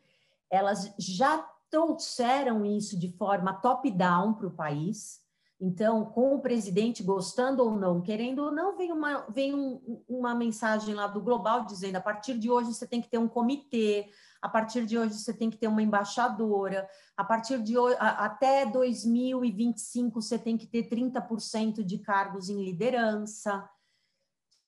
elas 0.51 0.93
já 0.99 1.39
trouxeram 1.71 2.65
isso 2.65 2.99
de 2.99 3.13
forma 3.13 3.53
top-down 3.53 4.35
para 4.35 4.49
o 4.49 4.51
país. 4.51 5.23
Então, 5.61 6.05
com 6.05 6.35
o 6.35 6.41
presidente 6.41 7.03
gostando 7.03 7.65
ou 7.65 7.73
não, 7.73 8.01
querendo 8.01 8.45
ou 8.45 8.53
não, 8.53 8.77
vem, 8.77 8.93
uma, 8.93 9.27
vem 9.29 9.55
um, 9.55 10.03
uma 10.09 10.35
mensagem 10.35 10.95
lá 10.95 11.07
do 11.07 11.21
Global 11.21 11.65
dizendo: 11.65 11.97
a 11.97 12.01
partir 12.01 12.39
de 12.39 12.51
hoje 12.51 12.73
você 12.73 12.87
tem 12.87 13.03
que 13.03 13.09
ter 13.09 13.19
um 13.19 13.29
comitê, 13.29 14.09
a 14.41 14.49
partir 14.49 14.87
de 14.87 14.99
hoje 14.99 15.15
você 15.19 15.33
tem 15.33 15.51
que 15.51 15.57
ter 15.57 15.67
uma 15.67 15.83
embaixadora, 15.83 16.89
a 17.17 17.25
partir 17.25 17.63
de 17.63 17.77
hoje, 17.77 17.97
até 17.99 18.65
2025 18.67 20.23
você 20.23 20.39
tem 20.39 20.57
que 20.57 20.67
ter 20.67 20.89
30% 20.89 21.83
de 21.83 21.99
cargos 21.99 22.49
em 22.49 22.65
liderança. 22.65 23.69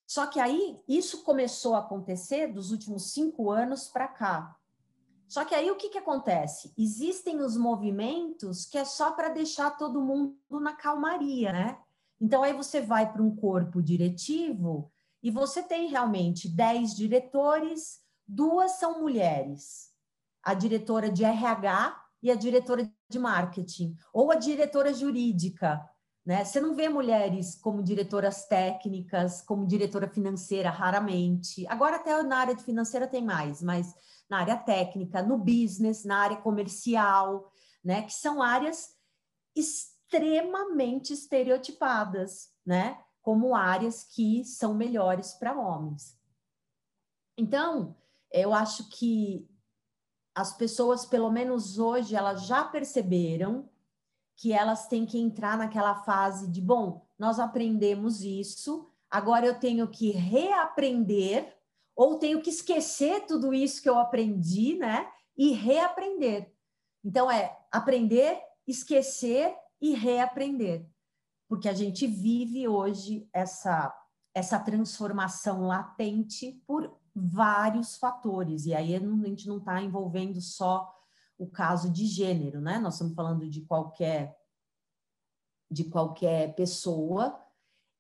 Só 0.07 0.27
que 0.27 0.41
aí 0.41 0.81
isso 0.89 1.23
começou 1.23 1.75
a 1.77 1.79
acontecer 1.79 2.49
dos 2.49 2.73
últimos 2.73 3.13
cinco 3.13 3.51
anos 3.51 3.87
para 3.87 4.09
cá. 4.09 4.57
Só 5.29 5.45
que 5.45 5.55
aí 5.55 5.71
o 5.71 5.77
que, 5.77 5.91
que 5.91 5.99
acontece? 5.99 6.75
Existem 6.77 7.41
os 7.41 7.57
movimentos 7.57 8.67
que 8.67 8.77
é 8.77 8.85
só 8.85 9.13
para 9.13 9.29
deixar 9.29 9.71
todo 9.77 10.03
mundo 10.03 10.37
na 10.61 10.73
calmaria, 10.73 11.53
né? 11.53 11.79
Então 12.21 12.43
aí 12.43 12.53
você 12.53 12.81
vai 12.81 13.11
para 13.13 13.23
um 13.23 13.37
corpo 13.37 13.81
diretivo 13.81 14.91
e 15.23 15.31
você 15.31 15.63
tem 15.63 15.89
realmente 15.89 16.49
10 16.49 16.97
diretores, 16.97 18.00
duas 18.31 18.73
são 18.79 19.01
mulheres, 19.01 19.91
a 20.43 20.55
diretora 20.55 21.11
de 21.11 21.25
RH 21.25 22.01
e 22.23 22.31
a 22.31 22.35
diretora 22.35 22.89
de 23.09 23.19
marketing, 23.19 23.97
ou 24.13 24.31
a 24.31 24.37
diretora 24.37 24.95
jurídica. 24.95 25.85
Né? 26.25 26.45
Você 26.45 26.61
não 26.61 26.75
vê 26.75 26.89
mulheres 26.89 27.57
como 27.57 27.83
diretoras 27.83 28.47
técnicas, 28.47 29.43
como 29.43 29.67
diretora 29.67 30.09
financeira, 30.09 30.71
raramente. 30.71 31.67
Agora, 31.67 31.97
até 31.97 32.23
na 32.23 32.39
área 32.39 32.55
de 32.55 32.63
financeira 32.63 33.09
tem 33.09 33.25
mais, 33.25 33.63
mas 33.63 33.93
na 34.29 34.39
área 34.39 34.57
técnica, 34.57 35.23
no 35.23 35.37
business, 35.37 36.05
na 36.05 36.19
área 36.19 36.37
comercial, 36.37 37.51
né? 37.85 38.03
que 38.03 38.13
são 38.13 38.41
áreas 38.41 38.95
extremamente 39.57 41.13
estereotipadas, 41.13 42.51
né? 42.65 43.03
como 43.23 43.57
áreas 43.57 44.05
que 44.05 44.45
são 44.45 44.73
melhores 44.73 45.33
para 45.35 45.59
homens. 45.59 46.17
Então, 47.37 47.97
eu 48.33 48.55
acho 48.55 48.89
que 48.89 49.49
as 50.35 50.57
pessoas, 50.57 51.05
pelo 51.05 51.31
menos 51.31 51.79
hoje, 51.79 52.15
elas 52.15 52.47
já 52.47 52.65
perceberam 52.65 53.69
que 54.37 54.53
elas 54.53 54.87
têm 54.87 55.05
que 55.05 55.19
entrar 55.19 55.59
naquela 55.59 55.97
fase 55.97 56.51
de, 56.51 56.61
bom, 56.61 57.07
nós 57.19 57.39
aprendemos 57.39 58.23
isso, 58.23 58.91
agora 59.11 59.45
eu 59.45 59.59
tenho 59.59 59.87
que 59.89 60.13
reaprender 60.13 61.57
ou 61.95 62.19
tenho 62.19 62.41
que 62.41 62.49
esquecer 62.49 63.27
tudo 63.27 63.53
isso 63.53 63.83
que 63.83 63.89
eu 63.89 63.99
aprendi, 63.99 64.77
né? 64.77 65.11
E 65.37 65.53
reaprender. 65.53 66.55
Então 67.05 67.31
é 67.31 67.59
aprender, 67.71 68.41
esquecer 68.67 69.55
e 69.81 69.95
reaprender. 69.95 70.87
Porque 71.49 71.69
a 71.69 71.75
gente 71.75 72.07
vive 72.07 72.67
hoje 72.69 73.29
essa 73.33 73.95
essa 74.33 74.61
transformação 74.61 75.67
latente 75.67 76.63
por 76.67 77.00
vários 77.15 77.97
fatores, 77.97 78.67
e 78.67 78.75
aí 78.75 78.95
a 78.95 78.99
gente 78.99 79.49
não 79.49 79.59
está 79.59 79.83
envolvendo 79.83 80.41
só 80.41 80.95
o 81.39 81.47
caso 81.47 81.91
de 81.91 82.07
gênero, 82.07 82.61
né? 82.61 82.79
Nós 82.79 82.95
estamos 82.95 83.15
falando 83.15 83.49
de 83.49 83.63
qualquer 83.63 84.39
de 85.73 85.85
qualquer 85.85 86.55
pessoa 86.57 87.41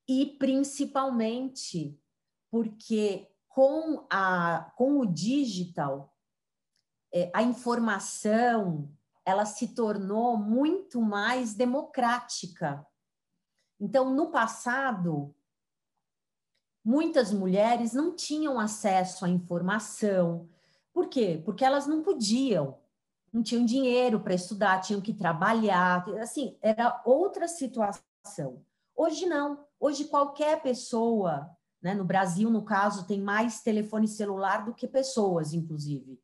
e 0.08 0.26
principalmente 0.26 1.96
porque 2.50 3.30
com 3.48 4.06
a 4.10 4.72
com 4.76 4.98
o 4.98 5.06
digital 5.06 6.12
é, 7.12 7.30
a 7.32 7.42
informação 7.42 8.92
ela 9.24 9.44
se 9.44 9.68
tornou 9.68 10.36
muito 10.36 11.00
mais 11.00 11.54
democrática. 11.54 12.86
Então, 13.78 14.12
no 14.14 14.30
passado, 14.30 15.34
muitas 16.84 17.32
mulheres 17.32 17.92
não 17.92 18.14
tinham 18.14 18.58
acesso 18.58 19.24
à 19.24 19.28
informação. 19.28 20.48
Por 20.92 21.08
quê? 21.08 21.40
Porque 21.44 21.64
elas 21.64 21.86
não 21.86 22.02
podiam, 22.02 22.78
não 23.32 23.42
tinham 23.42 23.64
dinheiro 23.64 24.20
para 24.20 24.34
estudar, 24.34 24.80
tinham 24.80 25.00
que 25.00 25.14
trabalhar, 25.14 26.08
assim, 26.20 26.56
era 26.60 27.00
outra 27.04 27.46
situação. 27.46 28.64
Hoje 28.96 29.26
não. 29.26 29.64
Hoje 29.78 30.04
qualquer 30.06 30.60
pessoa, 30.62 31.48
né, 31.80 31.94
no 31.94 32.04
Brasil, 32.04 32.50
no 32.50 32.64
caso, 32.64 33.06
tem 33.06 33.20
mais 33.20 33.62
telefone 33.62 34.08
celular 34.08 34.64
do 34.64 34.74
que 34.74 34.86
pessoas, 34.86 35.54
inclusive, 35.54 36.20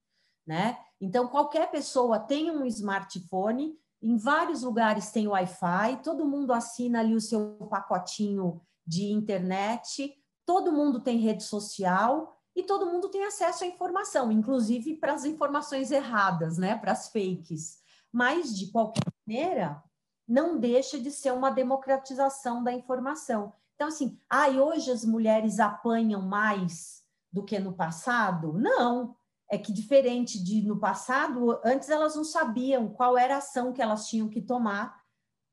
né? 0.46 0.78
Então 1.00 1.28
qualquer 1.28 1.70
pessoa 1.70 2.18
tem 2.18 2.50
um 2.50 2.64
smartphone, 2.66 3.78
em 4.02 4.16
vários 4.16 4.62
lugares 4.62 5.10
tem 5.10 5.26
Wi-Fi, 5.26 6.02
todo 6.02 6.26
mundo 6.26 6.52
assina 6.52 7.00
ali 7.00 7.14
o 7.14 7.20
seu 7.20 7.66
pacotinho 7.70 8.60
de 8.86 9.10
internet, 9.10 10.14
todo 10.46 10.72
mundo 10.72 11.00
tem 11.00 11.18
rede 11.18 11.42
social 11.42 12.40
e 12.54 12.62
todo 12.62 12.86
mundo 12.86 13.10
tem 13.10 13.24
acesso 13.24 13.64
à 13.64 13.66
informação, 13.66 14.32
inclusive 14.32 14.96
para 14.96 15.12
as 15.12 15.26
informações 15.26 15.90
erradas, 15.90 16.56
né, 16.56 16.76
para 16.76 16.92
as 16.92 17.08
fakes. 17.08 17.82
Mas, 18.10 18.56
de 18.56 18.70
qualquer 18.70 19.02
maneira, 19.26 19.82
não 20.26 20.58
deixa 20.58 20.98
de 20.98 21.10
ser 21.10 21.32
uma 21.32 21.50
democratização 21.50 22.64
da 22.64 22.72
informação. 22.72 23.52
Então, 23.74 23.88
assim, 23.88 24.18
ah, 24.30 24.48
hoje 24.48 24.90
as 24.90 25.04
mulheres 25.04 25.60
apanham 25.60 26.22
mais 26.22 27.02
do 27.30 27.44
que 27.44 27.58
no 27.58 27.74
passado? 27.74 28.54
Não. 28.54 29.14
É 29.48 29.58
que 29.58 29.72
diferente 29.72 30.42
de 30.42 30.62
no 30.62 30.80
passado, 30.80 31.60
antes 31.62 31.88
elas 31.90 32.16
não 32.16 32.24
sabiam 32.24 32.88
qual 32.88 33.18
era 33.18 33.34
a 33.34 33.38
ação 33.38 33.72
que 33.72 33.82
elas 33.82 34.08
tinham 34.08 34.28
que 34.28 34.40
tomar 34.40 35.00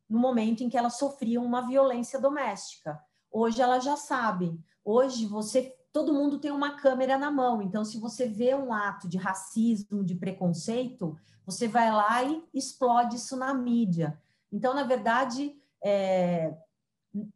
no 0.09 0.17
momento 0.17 0.63
em 0.63 0.69
que 0.69 0.77
elas 0.77 0.97
sofriam 0.97 1.45
uma 1.45 1.67
violência 1.67 2.19
doméstica. 2.19 2.99
Hoje 3.33 3.61
elas 3.61 3.83
já 3.83 3.97
sabem. 3.97 4.63
Hoje 4.85 5.25
você 5.25 5.75
todo 5.91 6.13
mundo 6.13 6.39
tem 6.39 6.51
uma 6.51 6.77
câmera 6.77 7.17
na 7.17 7.29
mão, 7.29 7.61
então 7.61 7.85
se 7.85 7.99
você 7.99 8.27
vê 8.27 8.55
um 8.55 8.73
ato 8.73 9.07
de 9.07 9.17
racismo, 9.17 10.03
de 10.03 10.15
preconceito, 10.15 11.15
você 11.45 11.67
vai 11.67 11.91
lá 11.91 12.23
e 12.23 12.43
explode 12.53 13.17
isso 13.17 13.35
na 13.35 13.53
mídia. 13.53 14.19
Então, 14.51 14.73
na 14.73 14.83
verdade, 14.83 15.55
é, 15.83 16.55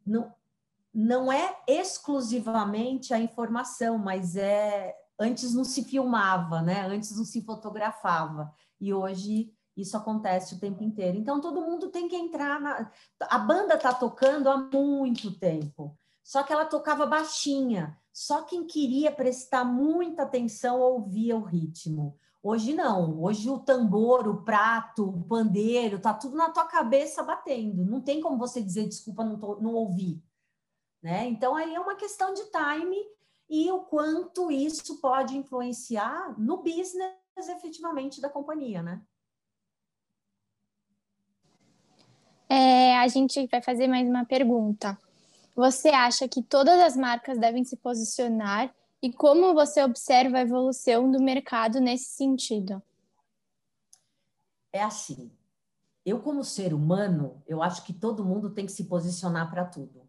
não, 0.04 0.32
não 0.92 1.32
é 1.32 1.56
exclusivamente 1.68 3.14
a 3.14 3.20
informação, 3.20 3.98
mas 3.98 4.34
é 4.34 4.96
antes 5.18 5.52
não 5.54 5.64
se 5.64 5.84
filmava, 5.84 6.62
né? 6.62 6.86
Antes 6.86 7.16
não 7.16 7.24
se 7.24 7.42
fotografava 7.42 8.52
e 8.80 8.94
hoje 8.94 9.52
isso 9.80 9.96
acontece 9.96 10.54
o 10.54 10.60
tempo 10.60 10.82
inteiro. 10.82 11.16
Então 11.16 11.40
todo 11.40 11.62
mundo 11.62 11.88
tem 11.88 12.08
que 12.08 12.16
entrar 12.16 12.60
na. 12.60 12.90
A 13.20 13.38
banda 13.38 13.74
está 13.74 13.94
tocando 13.94 14.48
há 14.48 14.56
muito 14.56 15.38
tempo 15.38 15.96
só 16.28 16.42
que 16.42 16.52
ela 16.52 16.66
tocava 16.66 17.06
baixinha. 17.06 17.98
Só 18.12 18.42
quem 18.42 18.66
queria 18.66 19.10
prestar 19.10 19.64
muita 19.64 20.24
atenção 20.24 20.78
ouvia 20.78 21.34
o 21.34 21.42
ritmo. 21.42 22.18
Hoje 22.42 22.74
não. 22.74 23.18
Hoje 23.22 23.48
o 23.48 23.58
tambor, 23.58 24.28
o 24.28 24.44
prato, 24.44 25.08
o 25.08 25.24
pandeiro, 25.24 25.98
tá 25.98 26.12
tudo 26.12 26.36
na 26.36 26.50
tua 26.50 26.66
cabeça 26.66 27.22
batendo. 27.22 27.82
Não 27.82 28.02
tem 28.02 28.20
como 28.20 28.36
você 28.36 28.60
dizer 28.60 28.86
desculpa, 28.86 29.24
não, 29.24 29.38
tô, 29.38 29.58
não 29.58 29.72
ouvi. 29.72 30.22
Né? 31.02 31.26
Então 31.28 31.56
aí 31.56 31.74
é 31.74 31.80
uma 31.80 31.94
questão 31.94 32.34
de 32.34 32.42
time 32.50 32.98
e 33.48 33.72
o 33.72 33.84
quanto 33.84 34.50
isso 34.50 35.00
pode 35.00 35.34
influenciar 35.34 36.38
no 36.38 36.58
business 36.58 37.14
efetivamente 37.38 38.20
da 38.20 38.28
companhia, 38.28 38.82
né? 38.82 39.00
É, 42.48 42.96
a 42.98 43.06
gente 43.08 43.46
vai 43.48 43.60
fazer 43.60 43.86
mais 43.86 44.08
uma 44.08 44.24
pergunta. 44.24 44.98
Você 45.54 45.88
acha 45.88 46.26
que 46.26 46.42
todas 46.42 46.80
as 46.80 46.96
marcas 46.96 47.38
devem 47.38 47.64
se 47.64 47.76
posicionar 47.76 48.74
e 49.02 49.12
como 49.12 49.52
você 49.54 49.82
observa 49.82 50.38
a 50.38 50.42
evolução 50.42 51.10
do 51.10 51.22
mercado 51.22 51.80
nesse 51.80 52.10
sentido? 52.10 52.82
É 54.72 54.82
assim. 54.82 55.30
Eu, 56.04 56.20
como 56.20 56.42
ser 56.42 56.72
humano, 56.72 57.42
eu 57.46 57.62
acho 57.62 57.84
que 57.84 57.92
todo 57.92 58.24
mundo 58.24 58.50
tem 58.50 58.64
que 58.64 58.72
se 58.72 58.84
posicionar 58.84 59.50
para 59.50 59.66
tudo. 59.66 60.08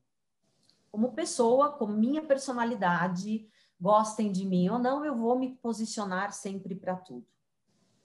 Como 0.91 1.11
pessoa, 1.11 1.73
como 1.73 1.93
minha 1.93 2.23
personalidade, 2.23 3.47
gostem 3.79 4.31
de 4.31 4.45
mim 4.45 4.69
ou 4.69 4.79
não, 4.79 5.03
eu 5.03 5.15
vou 5.15 5.37
me 5.37 5.55
posicionar 5.55 6.31
sempre 6.31 6.73
para 6.73 6.95
tudo. 6.95 7.25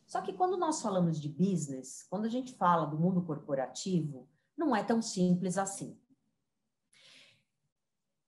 Só 0.06 0.20
que 0.20 0.32
quando 0.32 0.56
nós 0.56 0.80
falamos 0.82 1.20
de 1.20 1.28
business, 1.28 2.06
quando 2.08 2.26
a 2.26 2.28
gente 2.28 2.52
fala 2.54 2.86
do 2.86 2.98
mundo 2.98 3.22
corporativo, 3.22 4.28
não 4.56 4.74
é 4.74 4.82
tão 4.82 5.00
simples 5.00 5.58
assim. 5.58 5.98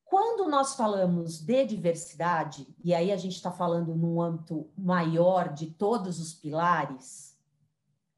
Quando 0.05 0.49
nós 0.49 0.75
falamos 0.75 1.41
de 1.41 1.67
diversidade, 1.67 2.67
e 2.83 2.95
aí 2.95 3.11
a 3.11 3.17
gente 3.17 3.35
está 3.35 3.51
falando 3.51 3.95
num 3.95 4.21
âmbito 4.21 4.71
maior 4.77 5.53
de 5.53 5.67
todos 5.67 6.21
os 6.21 6.33
pilares, 6.33 7.37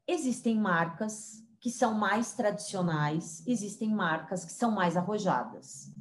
existem 0.07 0.57
marcas 0.57 1.43
que 1.59 1.69
são 1.69 1.93
mais 1.93 2.33
tradicionais, 2.33 3.45
existem 3.45 3.89
marcas 3.89 4.45
que 4.45 4.53
são 4.53 4.71
mais 4.71 4.95
arrojadas. 4.95 5.91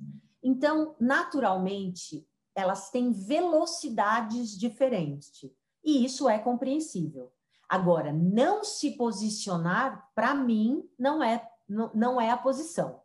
Então, 0.42 0.94
naturalmente, 1.01 2.27
elas 2.55 2.90
têm 2.90 3.11
velocidades 3.11 4.57
diferentes. 4.57 5.51
E 5.83 6.05
isso 6.05 6.29
é 6.29 6.38
compreensível. 6.38 7.33
Agora, 7.68 8.12
não 8.12 8.64
se 8.64 8.92
posicionar, 8.92 10.11
para 10.14 10.35
mim, 10.35 10.88
não 10.98 11.22
é, 11.22 11.46
não, 11.68 11.90
não 11.94 12.20
é 12.20 12.31
a 12.31 12.37
posição. 12.37 13.02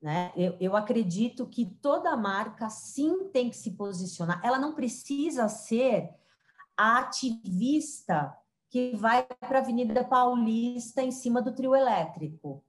Né? 0.00 0.32
Eu, 0.36 0.56
eu 0.60 0.76
acredito 0.76 1.46
que 1.46 1.66
toda 1.66 2.16
marca 2.16 2.70
sim 2.70 3.28
tem 3.32 3.50
que 3.50 3.56
se 3.56 3.72
posicionar. 3.72 4.40
Ela 4.44 4.58
não 4.58 4.74
precisa 4.74 5.48
ser 5.48 6.10
a 6.76 6.98
ativista 6.98 8.36
que 8.70 8.94
vai 8.96 9.24
para 9.24 9.58
a 9.58 9.62
Avenida 9.62 10.04
Paulista 10.04 11.02
em 11.02 11.10
cima 11.10 11.40
do 11.40 11.54
trio 11.54 11.74
elétrico, 11.74 12.64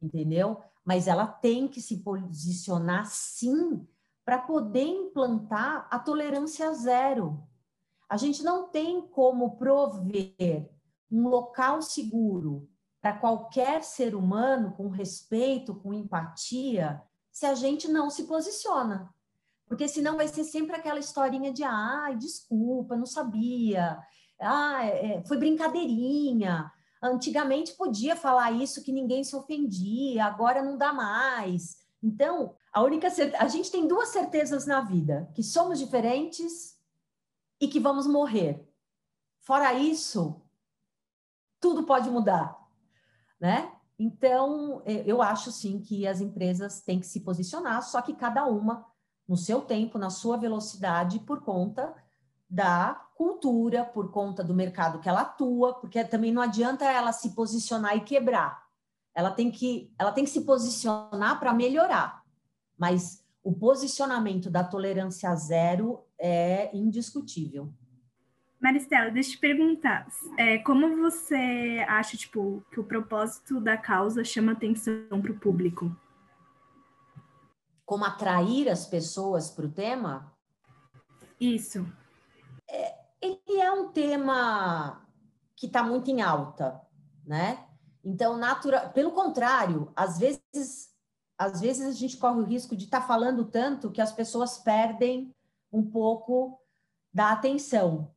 entendeu? 0.00 0.62
Mas 0.84 1.06
ela 1.06 1.26
tem 1.26 1.68
que 1.68 1.80
se 1.80 1.98
posicionar 1.98 3.06
sim 3.06 3.86
para 4.24 4.38
poder 4.38 4.84
implantar 4.84 5.86
a 5.90 5.98
tolerância 5.98 6.72
zero. 6.72 7.42
A 8.08 8.16
gente 8.16 8.42
não 8.42 8.68
tem 8.68 9.00
como 9.00 9.56
prover 9.56 10.70
um 11.10 11.28
local 11.28 11.80
seguro 11.82 12.68
para 13.00 13.18
qualquer 13.18 13.82
ser 13.82 14.14
humano 14.14 14.72
com 14.76 14.88
respeito, 14.88 15.74
com 15.74 15.92
empatia, 15.92 17.02
se 17.30 17.44
a 17.46 17.54
gente 17.54 17.88
não 17.88 18.08
se 18.08 18.24
posiciona. 18.24 19.12
Porque 19.66 19.88
senão 19.88 20.16
vai 20.16 20.28
ser 20.28 20.44
sempre 20.44 20.76
aquela 20.76 20.98
historinha 20.98 21.52
de 21.52 21.62
ai, 21.64 22.16
desculpa, 22.16 22.96
não 22.96 23.06
sabia, 23.06 23.98
ah, 24.40 24.84
é, 24.84 25.22
foi 25.26 25.36
brincadeirinha. 25.36 26.70
Antigamente 27.02 27.74
podia 27.74 28.16
falar 28.16 28.52
isso 28.52 28.82
que 28.82 28.92
ninguém 28.92 29.24
se 29.24 29.36
ofendia, 29.36 30.24
agora 30.24 30.62
não 30.62 30.78
dá 30.78 30.92
mais. 30.92 31.76
Então, 32.02 32.54
a 32.72 32.82
única 32.82 33.08
a 33.38 33.48
gente 33.48 33.70
tem 33.70 33.86
duas 33.86 34.08
certezas 34.08 34.66
na 34.66 34.80
vida, 34.80 35.30
que 35.34 35.42
somos 35.42 35.78
diferentes 35.78 36.73
e 37.60 37.68
que 37.68 37.80
vamos 37.80 38.06
morrer. 38.06 38.66
Fora 39.40 39.74
isso, 39.74 40.40
tudo 41.60 41.84
pode 41.84 42.10
mudar, 42.10 42.58
né? 43.40 43.72
Então, 43.98 44.82
é, 44.84 45.04
eu 45.06 45.22
acho 45.22 45.52
sim 45.52 45.80
que 45.80 46.06
as 46.06 46.20
empresas 46.20 46.80
têm 46.80 46.98
que 46.98 47.06
se 47.06 47.20
posicionar, 47.20 47.82
só 47.82 48.02
que 48.02 48.14
cada 48.14 48.44
uma 48.46 48.84
no 49.26 49.36
seu 49.36 49.62
tempo, 49.62 49.98
na 49.98 50.10
sua 50.10 50.36
velocidade, 50.36 51.20
por 51.20 51.42
conta 51.42 51.94
da 52.48 52.94
cultura, 53.14 53.84
por 53.84 54.10
conta 54.10 54.42
do 54.42 54.54
mercado 54.54 54.98
que 54.98 55.08
ela 55.08 55.22
atua, 55.22 55.74
porque 55.74 56.04
também 56.04 56.32
não 56.32 56.42
adianta 56.42 56.84
ela 56.84 57.12
se 57.12 57.30
posicionar 57.30 57.96
e 57.96 58.00
quebrar. 58.00 58.64
Ela 59.14 59.30
tem 59.30 59.50
que, 59.50 59.94
ela 59.98 60.12
tem 60.12 60.24
que 60.24 60.30
se 60.30 60.42
posicionar 60.42 61.38
para 61.38 61.54
melhorar. 61.54 62.22
Mas 62.76 63.24
o 63.42 63.52
posicionamento 63.52 64.50
da 64.50 64.64
tolerância 64.64 65.34
zero 65.36 66.04
é 66.18 66.74
indiscutível. 66.76 67.72
Maristela, 68.60 69.10
deixa 69.10 69.30
eu 69.30 69.34
te 69.34 69.40
perguntar, 69.40 70.06
é, 70.38 70.56
como 70.58 70.96
você 70.96 71.84
acha 71.86 72.16
tipo, 72.16 72.64
que 72.72 72.80
o 72.80 72.84
propósito 72.84 73.60
da 73.60 73.76
causa 73.76 74.24
chama 74.24 74.52
atenção 74.52 75.20
para 75.20 75.32
o 75.32 75.38
público? 75.38 75.94
Como 77.84 78.06
atrair 78.06 78.70
as 78.70 78.86
pessoas 78.86 79.50
para 79.50 79.66
o 79.66 79.70
tema? 79.70 80.32
Isso. 81.38 81.86
É, 82.70 82.94
ele 83.20 83.60
é 83.60 83.70
um 83.70 83.88
tema 83.88 85.06
que 85.54 85.66
está 85.66 85.82
muito 85.82 86.10
em 86.10 86.22
alta, 86.22 86.80
né? 87.26 87.66
Então, 88.02 88.38
natura... 88.38 88.88
pelo 88.88 89.12
contrário, 89.12 89.92
às 89.94 90.18
vezes, 90.18 90.90
às 91.36 91.60
vezes 91.60 91.86
a 91.86 91.92
gente 91.92 92.16
corre 92.16 92.40
o 92.40 92.44
risco 92.44 92.74
de 92.74 92.84
estar 92.84 93.00
tá 93.00 93.06
falando 93.06 93.44
tanto 93.44 93.90
que 93.90 94.00
as 94.00 94.12
pessoas 94.12 94.56
perdem 94.56 95.34
um 95.74 95.84
pouco 95.84 96.60
da 97.12 97.32
atenção, 97.32 98.14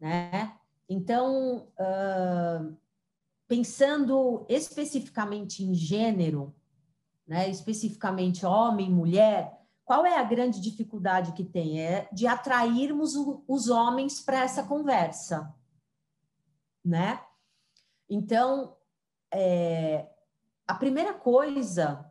né? 0.00 0.58
Então, 0.88 1.68
uh, 1.78 2.76
pensando 3.46 4.44
especificamente 4.48 5.62
em 5.62 5.74
gênero, 5.74 6.54
né, 7.26 7.48
especificamente 7.48 8.44
homem, 8.44 8.90
mulher, 8.90 9.58
qual 9.84 10.04
é 10.04 10.18
a 10.18 10.24
grande 10.24 10.60
dificuldade 10.60 11.32
que 11.32 11.44
tem? 11.44 11.80
É 11.80 12.08
de 12.10 12.26
atrairmos 12.26 13.14
o, 13.14 13.44
os 13.46 13.68
homens 13.68 14.20
para 14.20 14.42
essa 14.42 14.62
conversa, 14.62 15.54
né? 16.82 17.22
Então, 18.08 18.76
é, 19.30 20.08
a 20.66 20.74
primeira 20.74 21.12
coisa 21.14 22.10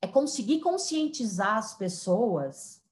é 0.00 0.06
conseguir 0.06 0.60
conscientizar 0.60 1.56
as 1.56 1.74
pessoas 1.74 2.83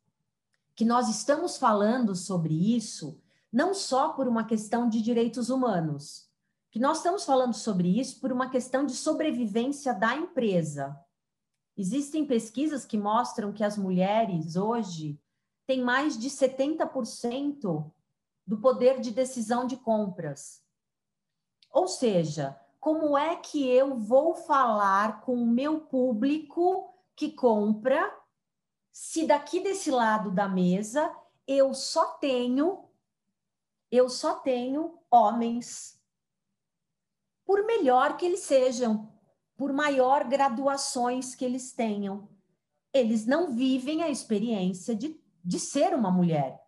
que 0.75 0.85
nós 0.85 1.09
estamos 1.09 1.57
falando 1.57 2.15
sobre 2.15 2.75
isso 2.75 3.21
não 3.53 3.75
só 3.75 4.11
por 4.15 4.27
uma 4.27 4.45
questão 4.45 4.89
de 4.89 5.03
direitos 5.03 5.51
humanos, 5.51 6.27
que 6.71 6.79
nós 6.79 6.99
estamos 6.99 7.25
falando 7.25 7.53
sobre 7.53 8.01
isso 8.01 8.19
por 8.19 8.33
uma 8.33 8.49
questão 8.49 8.87
de 8.87 8.95
sobrevivência 8.95 9.93
da 9.93 10.17
empresa. 10.17 10.99
Existem 11.77 12.25
pesquisas 12.25 12.87
que 12.87 12.97
mostram 12.97 13.53
que 13.53 13.63
as 13.63 13.77
mulheres 13.77 14.57
hoje 14.57 15.21
têm 15.67 15.83
mais 15.83 16.19
de 16.19 16.31
70% 16.31 17.93
do 18.47 18.59
poder 18.59 19.01
de 19.01 19.11
decisão 19.11 19.67
de 19.67 19.77
compras. 19.77 20.63
Ou 21.71 21.87
seja, 21.87 22.59
como 22.81 23.17
é 23.17 23.37
que 23.37 23.69
eu 23.69 23.97
vou 23.97 24.35
falar 24.35 25.21
com 25.21 25.35
o 25.35 25.47
meu 25.47 25.81
público 25.81 26.93
que 27.15 27.31
compra 27.31 28.11
se 28.93 29.27
daqui 29.27 29.61
desse 29.61 29.91
lado 29.91 30.31
da 30.31 30.49
mesa 30.49 31.15
eu 31.47 31.75
só 31.75 32.05
tenho 32.15 32.89
eu 33.91 34.09
só 34.09 34.37
tenho 34.37 34.99
homens 35.11 36.01
por 37.45 37.67
melhor 37.67 38.17
que 38.17 38.25
eles 38.25 38.41
sejam, 38.41 39.13
por 39.57 39.73
maior 39.73 40.27
graduações 40.27 41.35
que 41.35 41.45
eles 41.45 41.73
tenham. 41.73 42.29
Eles 42.95 43.27
não 43.27 43.53
vivem 43.55 44.03
a 44.03 44.09
experiência 44.09 44.95
de, 44.95 45.21
de 45.45 45.61
ser 45.61 45.95
uma 45.95 46.11
mulher. 46.11 46.59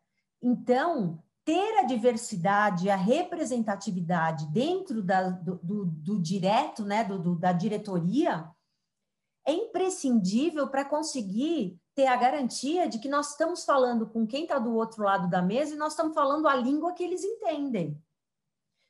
Então, 0.43 1.23
ter 1.45 1.79
a 1.79 1.85
diversidade, 1.85 2.91
a 2.91 2.97
representatividade 2.97 4.47
dentro 4.49 5.03
da, 5.03 5.31
do, 5.31 5.57
do, 5.63 5.87
do, 5.87 6.21
direto, 6.21 6.85
né, 6.85 7.05
do, 7.05 7.19
do, 7.19 7.35
da 7.35 7.53
diretoria, 7.53 8.51
é 9.47 9.53
imprescindível 9.53 10.69
para 10.69 10.85
conseguir 10.85 11.81
ter 11.95 12.07
a 12.07 12.17
garantia 12.17 12.89
de 12.89 12.99
que 12.99 13.09
nós 13.09 13.31
estamos 13.31 13.65
falando 13.65 14.07
com 14.07 14.27
quem 14.27 14.43
está 14.43 14.59
do 14.59 14.75
outro 14.75 15.05
lado 15.05 15.29
da 15.31 15.41
mesa 15.41 15.75
e 15.75 15.79
nós 15.79 15.93
estamos 15.93 16.15
falando 16.15 16.49
a 16.49 16.55
língua 16.55 16.93
que 16.93 17.05
eles 17.05 17.23
entendem. 17.23 18.03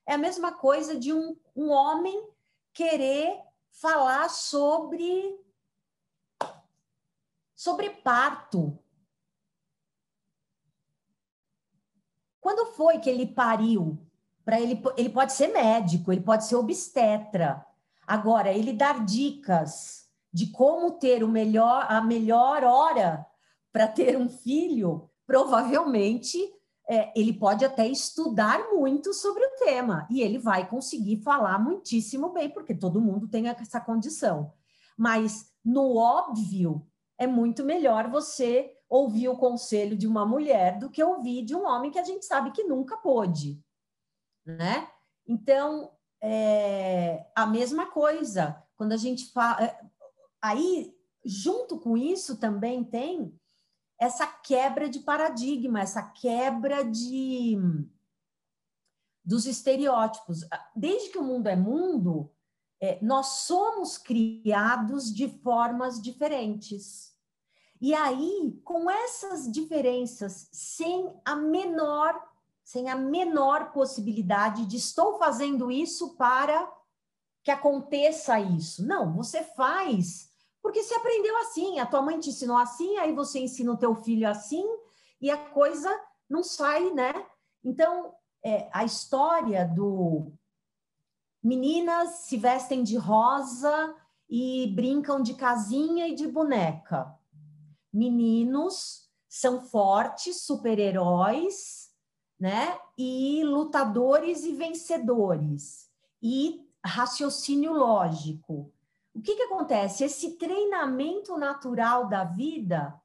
É 0.07 0.15
a 0.15 0.19
mesma 0.19 0.53
coisa 0.53 0.99
de 0.99 1.13
um, 1.13 1.37
um 1.55 1.71
homem 1.71 2.29
querer 2.73 3.41
falar 3.71 4.29
sobre 4.31 5.39
sobre 7.55 7.91
parto. 7.91 8.79
Quando 12.41 12.73
foi 12.73 12.99
que 12.99 13.09
ele 13.09 13.27
pariu? 13.27 13.99
Para 14.45 14.61
ele, 14.61 14.83
ele 14.99 15.09
pode 15.09 15.33
ser 15.33 15.49
médico, 15.49 16.13
ele 16.13 16.21
pode 16.21 16.45
ser 16.45 16.57
obstetra. 16.57 17.65
Agora, 18.07 18.53
ele 18.53 18.75
dar 18.75 19.03
dicas 19.03 20.04
de 20.35 20.49
como 20.49 20.91
ter 20.99 21.23
o 21.23 21.29
melhor, 21.29 21.87
a 21.89 22.01
melhor 22.01 22.65
hora 22.65 23.25
para 23.73 23.87
ter 23.87 24.19
um 24.19 24.29
filho, 24.29 25.09
provavelmente 25.25 26.39
é, 26.89 27.13
ele 27.19 27.33
pode 27.33 27.65
até 27.65 27.87
estudar 27.87 28.73
muito 28.73 29.15
sobre 29.15 29.45
o 29.45 29.57
tema 29.65 30.09
e 30.11 30.21
ele 30.21 30.39
vai 30.39 30.69
conseguir 30.69 31.19
falar 31.19 31.57
muitíssimo 31.59 32.33
bem, 32.33 32.51
porque 32.51 32.75
todo 32.75 33.01
mundo 33.01 33.29
tem 33.29 33.49
essa 33.49 33.81
condição. 33.81 34.53
Mas, 34.99 35.53
no 35.65 35.97
óbvio, 35.97 36.85
é 37.17 37.29
muito 37.29 37.63
melhor 37.63 38.11
você 38.11 38.77
ouvir 38.89 39.29
o 39.29 39.37
conselho 39.37 39.97
de 39.97 40.07
uma 40.07 40.27
mulher 40.27 40.81
do 40.81 40.91
que 40.91 41.03
ouvir 41.03 41.45
de 41.45 41.55
um 41.55 41.65
homem 41.65 41.93
que 41.93 41.99
a 41.99 42.05
gente 42.05 42.27
sabe 42.27 42.51
que 42.51 42.65
nunca 42.65 42.97
pôde, 42.97 43.63
né? 44.45 44.89
Então, 45.27 45.93
é, 46.21 47.25
a 47.37 47.47
mesma 47.47 47.87
coisa, 47.87 48.61
quando 48.77 48.93
a 48.93 48.97
gente 48.97 49.31
fala. 49.33 49.77
Aí, 50.45 50.95
junto 51.25 51.81
com 51.81 51.97
isso, 51.97 52.37
também 52.37 52.85
tem 52.85 53.35
essa 53.99 54.27
quebra 54.27 54.91
de 54.91 55.01
paradigma, 55.01 55.81
essa 55.81 56.03
quebra 56.03 56.85
de 56.85 57.57
dos 59.25 59.47
estereótipos. 59.47 60.41
Desde 60.77 61.09
que 61.09 61.17
o 61.17 61.25
mundo 61.25 61.47
é 61.47 61.57
mundo, 61.57 62.31
é, 62.79 62.99
nós 63.01 63.27
somos 63.47 63.97
criados 63.97 65.11
de 65.11 65.31
formas 65.39 65.99
diferentes. 65.99 67.17
E 67.81 67.95
aí, 67.95 68.61
com 68.63 68.91
essas 68.91 69.51
diferenças, 69.51 70.51
sem 70.53 71.11
a 71.25 71.35
menor, 71.35 72.23
sem 72.63 72.91
a 72.91 72.97
menor 72.97 73.73
possibilidade 73.73 74.67
de 74.67 74.77
estou 74.77 75.19
fazendo 75.19 75.73
isso 75.73 76.17
para 76.17 76.71
que 77.43 77.51
aconteça 77.51 78.39
isso. 78.39 78.87
Não, 78.87 79.15
você 79.15 79.43
faz 79.43 80.34
Porque 80.65 80.83
você 80.83 80.95
aprendeu 80.95 81.37
assim, 81.43 81.79
a 81.79 81.85
tua 81.85 82.01
mãe 82.01 82.19
te 82.19 82.31
ensinou 82.31 82.57
assim, 82.57 82.97
aí 82.97 83.13
você 83.13 83.39
ensina 83.39 83.71
o 83.71 83.77
teu 83.77 83.95
filho 83.95 84.27
assim, 84.27 84.65
e 85.21 85.31
a 85.31 85.37
coisa 85.37 85.95
não 86.27 86.43
sai, 86.43 86.91
né? 86.91 87.13
Então, 87.63 88.15
é, 88.43 88.71
a 88.73 88.83
história 88.83 89.67
do 89.67 90.33
meninas 91.43 92.21
se 92.21 92.39
vestem 92.39 92.83
de 92.83 92.97
rosa 92.97 93.95
e 94.27 94.73
brincam 94.75 95.21
de 95.21 95.35
casinha 95.35 96.09
e 96.09 96.15
de 96.15 96.27
boneca. 96.27 97.15
Meninos 97.93 99.11
são 99.29 99.61
fortes, 99.61 100.47
super-heróis, 100.47 101.91
né? 102.41 102.79
E 102.97 103.45
lutadores 103.45 104.45
e 104.45 104.55
vencedores. 104.55 105.91
E 106.23 106.67
raciocínio 106.83 107.75
lógico. 107.75 108.73
O 109.15 109.23
que, 109.23 109.37
que 109.37 109.43
acontece? 109.43 110.05
Esse 110.05 110.33
treinamento 110.33 111.39
natural 111.39 112.09
da 112.09 112.25
vida 112.25 113.01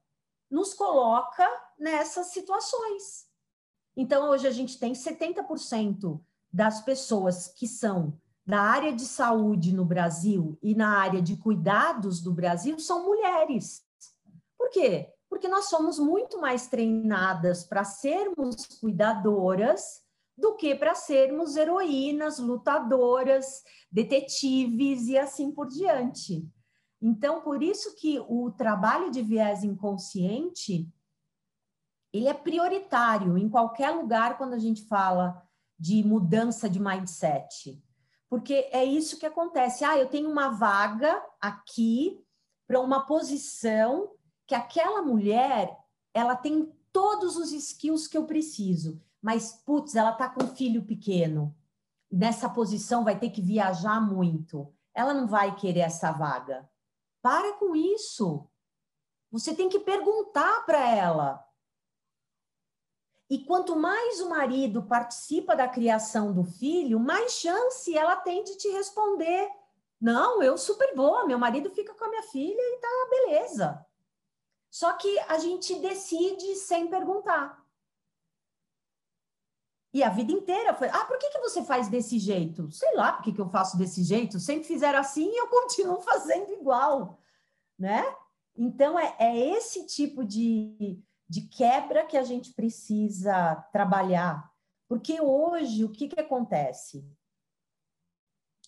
nos 0.50 0.74
coloca 0.74 1.48
nessas 1.78 2.28
situações. 2.28 3.28
Então, 3.96 4.30
hoje 4.30 4.48
a 4.48 4.52
gente 4.52 4.80
tem 4.80 4.94
70% 4.94 6.20
das 6.52 6.82
pessoas 6.82 7.48
que 7.48 7.68
são 7.68 8.20
da 8.46 8.62
área 8.62 8.92
de 8.92 9.06
saúde 9.06 9.72
no 9.72 9.86
Brasil 9.86 10.58
e 10.64 10.74
na 10.74 10.98
área 10.98 11.22
de 11.22 11.38
cuidados 11.38 12.20
do 12.20 12.34
Brasil 12.34 12.80
são 12.80 13.06
mulheres. 13.06 13.86
Por 14.58 14.72
quê? 14.72 15.14
Porque 15.30 15.48
nós 15.48 15.66
somos 15.66 16.00
muito 16.00 16.42
mais 16.42 16.66
treinadas 16.66 17.64
para 17.64 17.84
sermos 17.84 18.66
cuidadoras 18.82 20.02
do 20.40 20.56
que 20.56 20.74
para 20.74 20.96
sermos 20.96 21.56
heroínas, 21.56 22.40
lutadoras, 22.40 23.64
detetives 23.92 25.08
e 25.08 25.18
assim 25.18 25.52
por 25.52 25.68
diante. 25.68 26.48
Então, 27.02 27.42
por 27.42 27.62
isso 27.62 27.96
que 27.96 28.20
o 28.20 28.52
trabalho 28.52 29.12
de 29.12 29.22
viés 29.22 29.64
inconsciente 29.64 30.88
ele 32.12 32.28
é 32.28 32.34
prioritário 32.34 33.38
em 33.38 33.48
qualquer 33.48 33.92
lugar 33.92 34.38
quando 34.38 34.54
a 34.54 34.60
gente 34.60 34.86
fala 34.88 35.44
de 35.78 36.04
mudança 36.04 36.70
de 36.70 36.80
mindset. 36.80 37.82
Porque 38.28 38.68
é 38.72 38.84
isso 38.84 39.20
que 39.20 39.26
acontece. 39.26 39.84
Ah, 39.84 39.98
eu 39.98 40.08
tenho 40.08 40.30
uma 40.30 40.50
vaga 40.50 41.24
aqui 41.40 42.24
para 42.68 42.80
uma 42.80 43.06
posição 43.06 44.12
que 44.48 44.56
aquela 44.56 45.02
mulher, 45.02 45.76
ela 46.14 46.36
tem 46.36 46.72
todos 46.92 47.38
os 47.38 47.52
skills 47.52 48.08
que 48.08 48.18
eu 48.18 48.26
preciso, 48.26 49.02
mas 49.22 49.54
putz, 49.66 49.96
ela 49.96 50.12
tá 50.14 50.30
com 50.30 50.44
um 50.44 50.56
filho 50.56 50.84
pequeno. 50.84 51.56
Nessa 52.12 52.50
posição 52.50 53.04
vai 53.04 53.20
ter 53.20 53.30
que 53.30 53.42
viajar 53.42 54.00
muito. 54.00 54.74
Ela 54.94 55.14
não 55.14 55.28
vai 55.28 55.56
querer 55.56 55.82
essa 55.82 56.12
vaga. 56.12 56.70
Para 57.22 57.54
com 57.54 57.76
isso. 57.76 58.48
Você 59.32 59.54
tem 59.54 59.70
que 59.70 59.80
perguntar 59.80 60.66
para 60.66 60.90
ela 60.90 61.50
e 63.30 63.38
quanto 63.38 63.76
mais 63.76 64.20
o 64.22 64.30
marido 64.30 64.82
participa 64.84 65.56
da 65.56 65.68
criação 65.68 66.34
do 66.34 66.44
filho, 66.44 67.00
mais 67.00 67.34
chance 67.34 67.96
ela 67.96 68.16
tem 68.16 68.44
de 68.44 68.58
te 68.58 68.68
responder: 68.70 69.48
Não, 70.02 70.42
eu 70.42 70.58
super 70.58 70.96
boa, 70.96 71.28
meu 71.28 71.38
marido 71.38 71.70
fica 71.70 71.94
com 71.94 72.06
a 72.06 72.10
minha 72.10 72.24
filha 72.24 72.60
e 72.60 72.80
tá 72.80 72.88
beleza. 73.10 73.86
Só 74.72 74.94
que 74.94 75.20
a 75.20 75.38
gente 75.38 75.76
decide 75.76 76.56
sem 76.56 76.88
perguntar. 76.88 77.59
E 79.94 80.04
a 80.04 80.10
vida 80.10 80.32
inteira 80.32 80.74
foi: 80.74 80.88
Ah, 80.90 81.06
por 81.06 81.18
que, 81.18 81.30
que 81.30 81.40
você 81.40 81.64
faz 81.64 81.88
desse 81.88 82.20
jeito? 82.20 82.72
Sei 82.72 82.94
lá 82.96 83.14
por 83.14 83.24
que, 83.24 83.34
que 83.34 83.42
eu 83.42 83.50
faço 83.50 83.78
desse 83.78 84.04
jeito. 84.04 84.40
Sempre 84.40 84.66
fizeram 84.66 85.00
assim 85.00 85.30
e 85.30 85.40
eu 85.40 85.48
continuo 85.50 86.02
fazendo 86.02 86.52
igual, 86.54 87.20
né? 87.78 88.04
Então, 88.56 89.00
é, 89.00 89.16
é 89.20 89.38
esse 89.56 89.86
tipo 89.86 90.24
de, 90.26 91.02
de 91.28 91.42
quebra 91.42 92.06
que 92.06 92.18
a 92.18 92.24
gente 92.24 92.54
precisa 92.54 93.56
trabalhar. 93.72 94.52
Porque 94.88 95.22
hoje, 95.22 95.86
o 95.86 95.92
que, 95.92 96.08
que 96.08 96.20
acontece? 96.20 97.08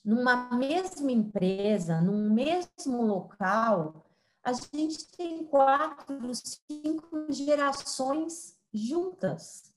Numa 0.03 0.55
mesma 0.55 1.12
empresa, 1.12 1.99
num 1.99 2.31
mesmo 2.31 3.01
local, 3.03 4.05
a 4.43 4.53
gente 4.53 5.12
tem 5.15 5.45
quatro, 5.45 6.31
cinco 6.34 7.31
gerações 7.31 8.57
juntas, 8.73 9.70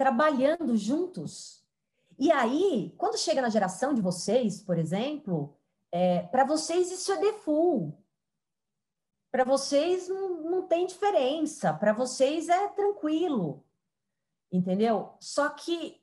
trabalhando 0.00 0.78
juntos. 0.78 1.62
E 2.18 2.32
aí, 2.32 2.94
quando 2.96 3.18
chega 3.18 3.42
na 3.42 3.50
geração 3.50 3.92
de 3.92 4.00
vocês, 4.00 4.58
por 4.58 4.78
exemplo, 4.78 5.54
é, 5.92 6.22
para 6.22 6.42
vocês 6.42 6.90
isso 6.90 7.12
é 7.12 7.18
default. 7.18 7.94
Para 9.30 9.44
vocês 9.44 10.08
não, 10.08 10.40
não 10.40 10.62
tem 10.66 10.86
diferença, 10.86 11.74
para 11.74 11.92
vocês 11.92 12.48
é 12.48 12.68
tranquilo, 12.68 13.62
entendeu? 14.50 15.12
Só 15.20 15.50
que 15.50 16.02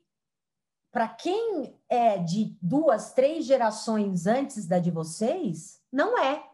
para 0.92 1.08
quem 1.08 1.76
é 1.88 2.18
de 2.18 2.56
duas, 2.62 3.12
três 3.12 3.44
gerações 3.46 4.28
antes 4.28 4.64
da 4.64 4.78
de 4.78 4.92
vocês, 4.92 5.82
não 5.92 6.16
é. 6.16 6.48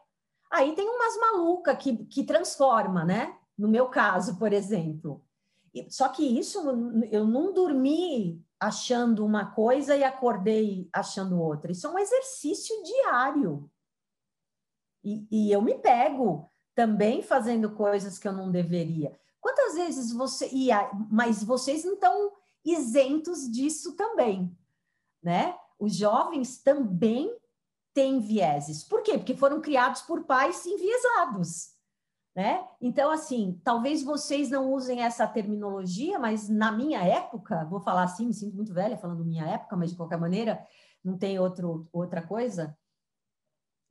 Aí 0.50 0.74
tem 0.74 0.88
umas 0.88 1.20
malucas 1.20 1.76
que, 1.76 2.07
que 2.07 2.24
transforma, 2.24 3.04
né? 3.04 3.38
No 3.57 3.68
meu 3.68 3.90
caso, 3.90 4.38
por 4.38 4.50
exemplo. 4.50 5.22
Só 5.88 6.08
que 6.08 6.22
isso, 6.22 6.60
eu 7.10 7.26
não 7.26 7.52
dormi 7.52 8.44
achando 8.60 9.24
uma 9.24 9.52
coisa 9.52 9.96
e 9.96 10.04
acordei 10.04 10.88
achando 10.92 11.40
outra. 11.40 11.72
Isso 11.72 11.87
é 11.87 11.90
um 11.90 11.98
exercício 11.98 12.74
diário. 12.82 13.70
E, 15.02 15.26
e 15.30 15.52
eu 15.52 15.60
me 15.60 15.74
pego 15.74 16.48
também 16.74 17.22
fazendo 17.22 17.74
coisas 17.74 18.18
que 18.18 18.26
eu 18.26 18.32
não 18.32 18.50
deveria. 18.50 19.18
Quantas 19.40 19.74
vezes 19.74 20.12
você 20.12 20.48
ia, 20.48 20.90
mas 21.10 21.44
vocês 21.44 21.84
não 21.84 21.94
estão 21.94 22.32
isentos 22.64 23.50
disso 23.50 23.94
também, 23.94 24.56
né? 25.22 25.54
Os 25.78 25.94
jovens 25.94 26.62
também 26.62 27.37
têm 27.92 28.20
vieses. 28.20 28.82
Por 28.82 29.02
quê? 29.02 29.18
Porque 29.18 29.37
foram 29.37 29.60
criados 29.60 30.02
por 30.02 30.24
pais 30.24 30.64
enviesados, 30.64 31.73
né? 32.35 32.66
Então, 32.81 33.11
assim, 33.11 33.61
talvez 33.62 34.03
vocês 34.03 34.51
não 34.51 34.73
usem 34.73 35.03
essa 35.03 35.27
terminologia, 35.27 36.18
mas 36.18 36.49
na 36.49 36.73
minha 36.73 37.01
época, 37.03 37.64
vou 37.66 37.81
falar 37.81 38.05
assim, 38.05 38.27
me 38.27 38.35
sinto 38.35 38.57
muito 38.57 38.75
velha 38.75 38.97
falando 38.97 39.25
minha 39.25 39.47
época, 39.47 39.77
mas 39.77 39.90
de 39.90 39.97
qualquer 39.97 40.18
maneira, 40.18 40.64
não 41.03 41.16
tem 41.16 41.38
outro, 41.38 41.88
outra 41.92 42.20
coisa 42.23 42.77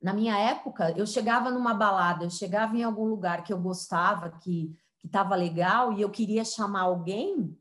na 0.04 0.12
minha 0.12 0.38
época, 0.38 0.90
eu 0.98 1.06
chegava 1.06 1.50
numa 1.50 1.72
balada, 1.72 2.26
eu 2.26 2.30
chegava 2.30 2.76
em 2.76 2.82
algum 2.82 3.06
lugar 3.06 3.42
que 3.42 3.50
eu 3.50 3.58
gostava, 3.58 4.38
que 4.38 4.78
estava 5.02 5.34
legal, 5.34 5.94
e 5.94 6.02
eu 6.02 6.10
queria 6.10 6.44
chamar 6.44 6.82
alguém, 6.82 7.40
o 7.40 7.58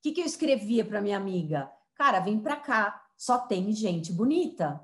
que, 0.00 0.12
que 0.12 0.20
eu 0.20 0.24
escrevia 0.24 0.84
para 0.84 1.00
minha 1.00 1.16
amiga? 1.16 1.68
Cara, 1.96 2.20
vem 2.20 2.38
para 2.38 2.54
cá, 2.54 3.04
só 3.16 3.36
tem 3.36 3.72
gente 3.72 4.12
bonita. 4.12 4.80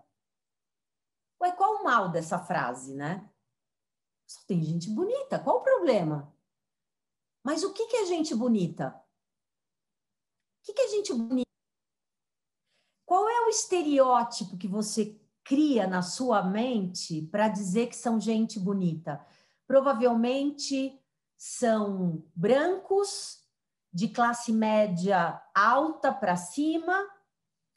Ué, 1.41 1.53
qual 1.53 1.77
o 1.77 1.85
mal 1.85 2.09
dessa 2.09 2.41
frase, 2.41 2.97
né? 2.97 3.31
Só 4.33 4.41
tem 4.47 4.63
gente 4.63 4.89
bonita, 4.89 5.39
qual 5.39 5.59
o 5.59 5.63
problema? 5.63 6.35
Mas 7.45 7.63
o 7.63 7.73
que, 7.75 7.87
que 7.87 7.97
é 7.97 8.07
gente 8.07 8.35
bonita? 8.35 8.89
O 10.61 10.65
que, 10.65 10.73
que 10.73 10.81
é 10.81 10.89
gente 10.89 11.13
bonita? 11.13 11.51
Qual 13.05 13.29
é 13.29 13.43
o 13.43 13.49
estereótipo 13.49 14.57
que 14.57 14.67
você 14.67 15.21
cria 15.45 15.87
na 15.87 16.01
sua 16.01 16.43
mente 16.43 17.21
para 17.31 17.49
dizer 17.49 17.89
que 17.89 17.97
são 17.97 18.19
gente 18.19 18.59
bonita? 18.59 19.23
Provavelmente 19.67 20.99
são 21.37 22.25
brancos, 22.35 23.43
de 23.93 24.09
classe 24.09 24.51
média 24.51 25.43
alta 25.55 26.11
para 26.11 26.35
cima, 26.37 27.07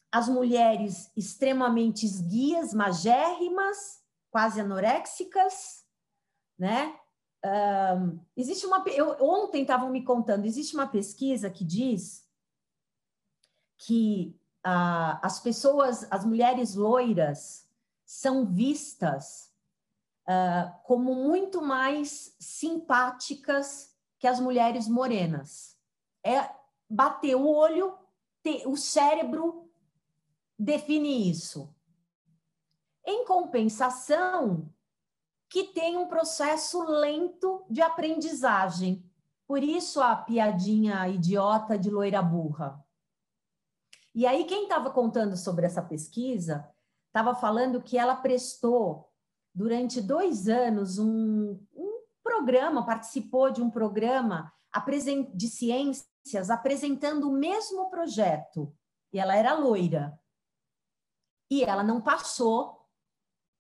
as 0.10 0.30
mulheres 0.30 1.12
extremamente 1.18 2.06
esguias, 2.06 2.74
magérrimas, 2.74 4.02
quase 4.32 4.62
anoréxicas, 4.62 5.75
né? 6.58 6.98
Um, 7.46 8.20
existe 8.36 8.66
uma. 8.66 8.84
Eu, 8.88 9.18
ontem 9.22 9.62
estavam 9.62 9.90
me 9.90 10.04
contando, 10.04 10.46
existe 10.46 10.76
uma 10.76 10.88
pesquisa 10.88 11.50
que 11.50 11.64
diz 11.64 12.28
que 13.78 14.36
ah, 14.64 15.20
as 15.22 15.40
pessoas, 15.40 16.08
as 16.10 16.26
mulheres 16.26 16.74
loiras, 16.74 17.70
são 18.04 18.46
vistas 18.46 19.54
ah, 20.28 20.76
como 20.84 21.14
muito 21.14 21.62
mais 21.62 22.36
simpáticas 22.40 23.96
que 24.18 24.28
as 24.28 24.40
mulheres 24.40 24.88
morenas. 24.88 25.78
É 26.24 26.50
bater 26.90 27.36
o 27.36 27.48
olho, 27.48 27.96
ter, 28.42 28.68
o 28.68 28.76
cérebro 28.76 29.70
define 30.58 31.30
isso. 31.30 31.72
Em 33.06 33.24
compensação, 33.26 34.68
que 35.50 35.66
tem 35.66 35.98
um 35.98 36.08
processo 36.08 36.84
lento 36.84 37.66
de 37.70 37.82
aprendizagem. 37.82 39.04
Por 39.48 39.64
isso 39.64 40.02
a 40.02 40.16
piadinha 40.16 41.08
idiota 41.08 41.78
de 41.78 41.90
loira 41.90 42.22
burra. 42.22 42.84
E 44.14 44.26
aí, 44.26 44.46
quem 44.46 44.64
estava 44.64 44.90
contando 44.90 45.36
sobre 45.36 45.66
essa 45.66 45.82
pesquisa 45.82 46.68
estava 47.08 47.36
falando 47.36 47.82
que 47.82 47.98
ela 47.98 48.16
prestou 48.16 49.10
durante 49.54 50.02
dois 50.02 50.48
anos, 50.48 50.98
um, 50.98 51.60
um 51.74 52.02
programa, 52.24 52.86
participou 52.86 53.52
de 53.52 53.62
um 53.62 53.70
programa 53.70 54.52
de 55.34 55.48
ciências 55.48 56.50
apresentando 56.50 57.30
o 57.30 57.34
mesmo 57.34 57.90
projeto. 57.90 58.74
E 59.14 59.20
ela 59.20 59.36
era 59.36 59.54
loira. 59.54 60.18
E 61.50 61.64
ela 61.64 61.84
não 61.84 62.02
passou 62.02 62.85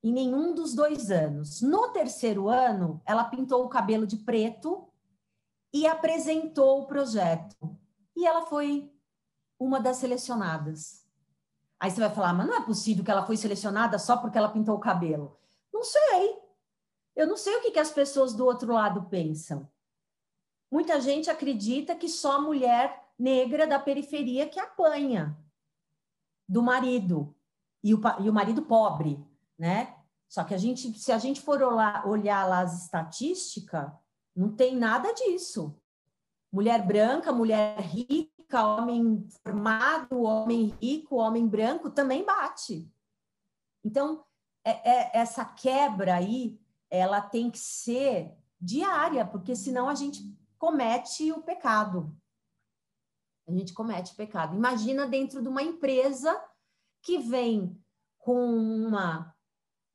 em 0.05 0.13
nenhum 0.13 0.53
dos 0.53 0.75
dois 0.75 1.09
anos. 1.09 1.63
No 1.63 1.87
terceiro 1.87 2.47
ano, 2.47 3.01
ela 3.07 3.23
pintou 3.23 3.65
o 3.65 3.69
cabelo 3.69 4.05
de 4.05 4.17
preto 4.17 4.87
e 5.73 5.87
apresentou 5.87 6.81
o 6.81 6.85
projeto. 6.85 7.75
E 8.15 8.23
ela 8.23 8.43
foi 8.43 8.93
uma 9.59 9.79
das 9.79 9.97
selecionadas. 9.97 11.03
Aí 11.79 11.89
você 11.89 11.99
vai 11.99 12.11
falar, 12.11 12.33
mas 12.33 12.45
não 12.45 12.53
é 12.53 12.61
possível 12.61 13.03
que 13.03 13.09
ela 13.09 13.25
foi 13.25 13.35
selecionada 13.35 13.97
só 13.97 14.15
porque 14.15 14.37
ela 14.37 14.51
pintou 14.51 14.75
o 14.75 14.79
cabelo. 14.79 15.39
Não 15.73 15.83
sei. 15.83 16.39
Eu 17.15 17.25
não 17.25 17.35
sei 17.35 17.55
o 17.55 17.61
que, 17.63 17.71
que 17.71 17.79
as 17.79 17.89
pessoas 17.89 18.31
do 18.35 18.45
outro 18.45 18.73
lado 18.73 19.09
pensam. 19.09 19.67
Muita 20.71 21.01
gente 21.01 21.31
acredita 21.31 21.95
que 21.95 22.07
só 22.07 22.39
mulher 22.39 23.09
negra 23.17 23.65
da 23.65 23.79
periferia 23.79 24.47
que 24.47 24.59
apanha 24.59 25.35
do 26.47 26.61
marido 26.61 27.35
e 27.83 27.91
o, 27.91 27.99
e 28.19 28.29
o 28.29 28.33
marido 28.33 28.61
pobre, 28.61 29.19
né? 29.57 29.95
Só 30.27 30.43
que 30.43 30.53
a 30.53 30.57
gente, 30.57 30.97
se 30.97 31.11
a 31.11 31.17
gente 31.17 31.41
for 31.41 31.61
olhar, 31.61 32.07
olhar 32.07 32.47
lá 32.47 32.61
as 32.61 32.83
estatísticas, 32.83 33.91
não 34.35 34.53
tem 34.53 34.75
nada 34.75 35.13
disso. 35.13 35.79
Mulher 36.51 36.85
branca, 36.85 37.31
mulher 37.31 37.79
rica, 37.79 38.65
homem 38.65 39.27
formado, 39.43 40.21
homem 40.21 40.75
rico, 40.81 41.15
homem 41.15 41.47
branco 41.47 41.89
também 41.89 42.25
bate. 42.25 42.91
Então, 43.83 44.25
é, 44.63 44.89
é, 44.89 45.17
essa 45.17 45.45
quebra 45.45 46.15
aí, 46.15 46.59
ela 46.89 47.21
tem 47.21 47.51
que 47.51 47.59
ser 47.59 48.35
diária, 48.59 49.25
porque 49.25 49.55
senão 49.55 49.87
a 49.87 49.95
gente 49.95 50.21
comete 50.57 51.31
o 51.31 51.41
pecado. 51.41 52.15
A 53.47 53.51
gente 53.51 53.73
comete 53.73 54.13
o 54.13 54.15
pecado. 54.15 54.55
Imagina 54.55 55.07
dentro 55.07 55.41
de 55.41 55.47
uma 55.47 55.61
empresa 55.61 56.43
que 57.03 57.19
vem 57.19 57.79
com 58.17 58.43
uma 58.43 59.34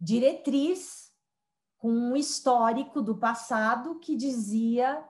diretriz, 0.01 1.13
com 1.77 1.91
um 1.91 2.17
histórico 2.17 3.01
do 3.03 3.17
passado 3.17 3.99
que 4.01 4.17
dizia 4.17 5.07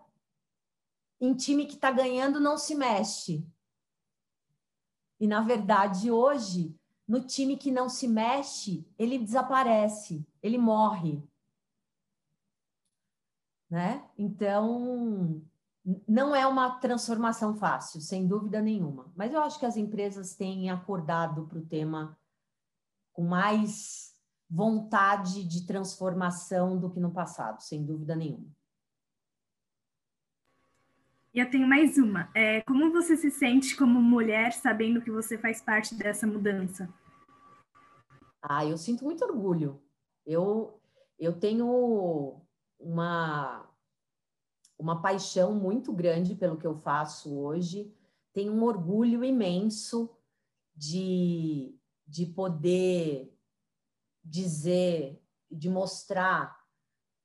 em 1.20 1.34
time 1.34 1.66
que 1.66 1.74
está 1.74 1.90
ganhando 1.90 2.40
não 2.40 2.56
se 2.56 2.74
mexe. 2.74 3.46
E, 5.18 5.26
na 5.26 5.42
verdade, 5.42 6.10
hoje, 6.10 6.74
no 7.06 7.20
time 7.20 7.56
que 7.56 7.70
não 7.70 7.88
se 7.88 8.08
mexe, 8.08 8.86
ele 8.98 9.18
desaparece, 9.18 10.26
ele 10.42 10.56
morre. 10.56 11.22
Né? 13.68 14.08
Então, 14.16 15.44
não 16.08 16.34
é 16.34 16.46
uma 16.46 16.78
transformação 16.78 17.54
fácil, 17.54 18.00
sem 18.00 18.26
dúvida 18.26 18.62
nenhuma. 18.62 19.12
Mas 19.14 19.32
eu 19.32 19.40
acho 19.42 19.58
que 19.58 19.66
as 19.66 19.76
empresas 19.76 20.34
têm 20.34 20.70
acordado 20.70 21.46
para 21.46 21.58
o 21.58 21.66
tema 21.66 22.18
com 23.12 23.24
mais 23.24 24.09
vontade 24.50 25.44
de 25.44 25.64
transformação 25.64 26.76
do 26.76 26.90
que 26.90 26.98
no 26.98 27.12
passado, 27.12 27.60
sem 27.60 27.84
dúvida 27.84 28.16
nenhuma. 28.16 28.50
E 31.32 31.38
eu 31.38 31.48
tenho 31.48 31.68
mais 31.68 31.96
uma. 31.96 32.28
É, 32.34 32.60
como 32.62 32.90
você 32.90 33.16
se 33.16 33.30
sente 33.30 33.76
como 33.76 34.02
mulher 34.02 34.52
sabendo 34.52 35.00
que 35.00 35.12
você 35.12 35.38
faz 35.38 35.62
parte 35.62 35.94
dessa 35.94 36.26
mudança? 36.26 36.92
Ah, 38.42 38.66
eu 38.66 38.76
sinto 38.76 39.04
muito 39.04 39.24
orgulho. 39.24 39.80
Eu, 40.26 40.80
eu 41.16 41.38
tenho 41.38 42.40
uma, 42.76 43.70
uma 44.76 45.00
paixão 45.00 45.54
muito 45.54 45.92
grande 45.92 46.34
pelo 46.34 46.56
que 46.56 46.66
eu 46.66 46.74
faço 46.74 47.38
hoje. 47.38 47.94
Tenho 48.32 48.52
um 48.52 48.64
orgulho 48.64 49.22
imenso 49.24 50.10
de, 50.74 51.78
de 52.04 52.26
poder 52.26 53.32
dizer, 54.24 55.22
de 55.50 55.68
mostrar 55.68 56.58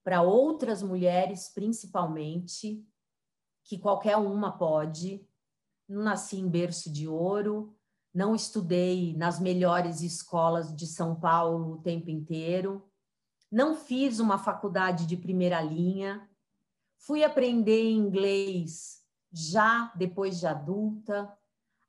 para 0.03 0.21
outras 0.21 0.81
mulheres, 0.83 1.49
principalmente, 1.49 2.85
que 3.63 3.79
qualquer 3.79 4.17
uma 4.17 4.57
pode. 4.57 5.27
Não 5.87 6.03
nasci 6.03 6.39
em 6.39 6.49
berço 6.49 6.91
de 6.91 7.07
ouro, 7.07 7.75
não 8.13 8.33
estudei 8.33 9.15
nas 9.15 9.39
melhores 9.39 10.01
escolas 10.01 10.73
de 10.75 10.87
São 10.87 11.19
Paulo 11.19 11.73
o 11.73 11.81
tempo 11.81 12.09
inteiro, 12.09 12.89
não 13.51 13.75
fiz 13.75 14.19
uma 14.19 14.37
faculdade 14.37 15.05
de 15.05 15.17
primeira 15.17 15.61
linha, 15.61 16.29
fui 16.97 17.23
aprender 17.23 17.91
inglês 17.91 19.03
já 19.31 19.91
depois 19.95 20.39
de 20.39 20.47
adulta, 20.47 21.31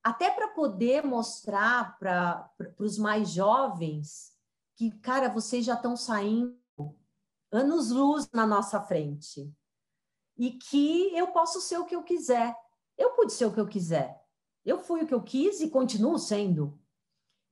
até 0.02 0.30
para 0.30 0.48
poder 0.48 1.04
mostrar 1.04 1.98
para 1.98 2.50
os 2.78 2.98
mais 2.98 3.30
jovens 3.30 4.36
que, 4.76 4.90
cara, 5.00 5.28
vocês 5.28 5.64
já 5.64 5.74
estão 5.74 5.96
saindo 5.96 6.56
anos-luz 7.50 8.28
na 8.32 8.46
nossa 8.46 8.80
frente 8.80 9.52
e 10.36 10.52
que 10.52 11.16
eu 11.16 11.28
posso 11.28 11.60
ser 11.60 11.78
o 11.78 11.86
que 11.86 11.96
eu 11.96 12.02
quiser. 12.02 12.54
Eu 12.96 13.10
pude 13.12 13.32
ser 13.32 13.46
o 13.46 13.52
que 13.52 13.60
eu 13.60 13.66
quiser. 13.66 14.22
Eu 14.64 14.78
fui 14.78 15.02
o 15.02 15.06
que 15.06 15.14
eu 15.14 15.22
quis 15.22 15.60
e 15.60 15.70
continuo 15.70 16.18
sendo. 16.18 16.78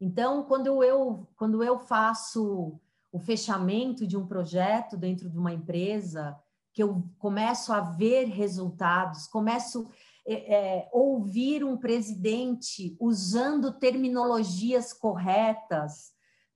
Então, 0.00 0.44
quando 0.44 0.84
eu, 0.84 1.26
quando 1.36 1.64
eu 1.64 1.78
faço 1.78 2.78
o 3.10 3.18
fechamento 3.18 4.06
de 4.06 4.16
um 4.16 4.26
projeto 4.26 4.96
dentro 4.96 5.30
de 5.30 5.38
uma 5.38 5.52
empresa, 5.52 6.38
que 6.72 6.82
eu 6.82 7.08
começo 7.18 7.72
a 7.72 7.80
ver 7.80 8.24
resultados, 8.24 9.28
começo 9.28 9.88
é, 10.26 10.54
é, 10.54 10.90
ouvir 10.92 11.64
um 11.64 11.76
presidente 11.76 12.96
usando 12.98 13.78
terminologias 13.78 14.92
corretas, 14.92 16.13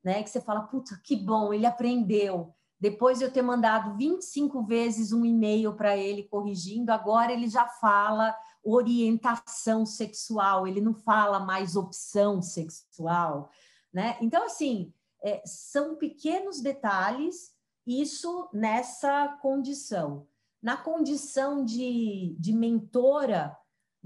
né? 0.09 0.23
Que 0.23 0.31
você 0.31 0.41
fala, 0.41 0.63
puta, 0.63 0.99
que 1.05 1.15
bom, 1.15 1.53
ele 1.53 1.67
aprendeu. 1.67 2.55
Depois 2.81 3.19
de 3.19 3.25
eu 3.25 3.31
ter 3.31 3.43
mandado 3.43 3.95
25 3.95 4.63
vezes 4.65 5.13
um 5.13 5.23
e-mail 5.23 5.75
para 5.75 5.99
ele 5.99 6.23
corrigindo, 6.23 6.91
agora 6.91 7.31
ele 7.31 7.47
já 7.47 7.69
fala 7.69 8.35
orientação 8.65 9.85
sexual, 9.85 10.67
ele 10.67 10.81
não 10.81 10.95
fala 10.95 11.39
mais 11.39 11.77
opção 11.77 12.41
sexual, 12.41 13.51
né? 13.93 14.17
Então, 14.23 14.47
assim, 14.47 14.95
é, 15.23 15.43
são 15.45 15.97
pequenos 15.97 16.63
detalhes, 16.63 17.53
isso 17.87 18.49
nessa 18.51 19.29
condição. 19.43 20.27
Na 20.63 20.77
condição 20.79 21.63
de, 21.67 22.35
de 22.39 22.55
mentora, 22.55 23.55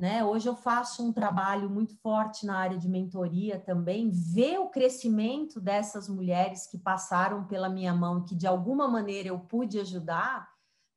né? 0.02 0.24
Hoje 0.24 0.48
eu 0.48 0.56
faço 0.56 1.06
um 1.06 1.12
trabalho 1.12 1.70
muito 1.70 1.96
forte 1.98 2.44
na 2.44 2.58
área 2.58 2.76
de 2.76 2.88
mentoria 2.88 3.60
também, 3.60 4.10
ver 4.10 4.58
o 4.58 4.68
crescimento 4.68 5.60
dessas 5.60 6.08
mulheres 6.08 6.66
que 6.66 6.76
passaram 6.76 7.46
pela 7.46 7.68
minha 7.68 7.94
mão 7.94 8.18
e 8.18 8.24
que 8.24 8.34
de 8.34 8.44
alguma 8.44 8.88
maneira 8.88 9.28
eu 9.28 9.38
pude 9.38 9.78
ajudar, 9.78 10.48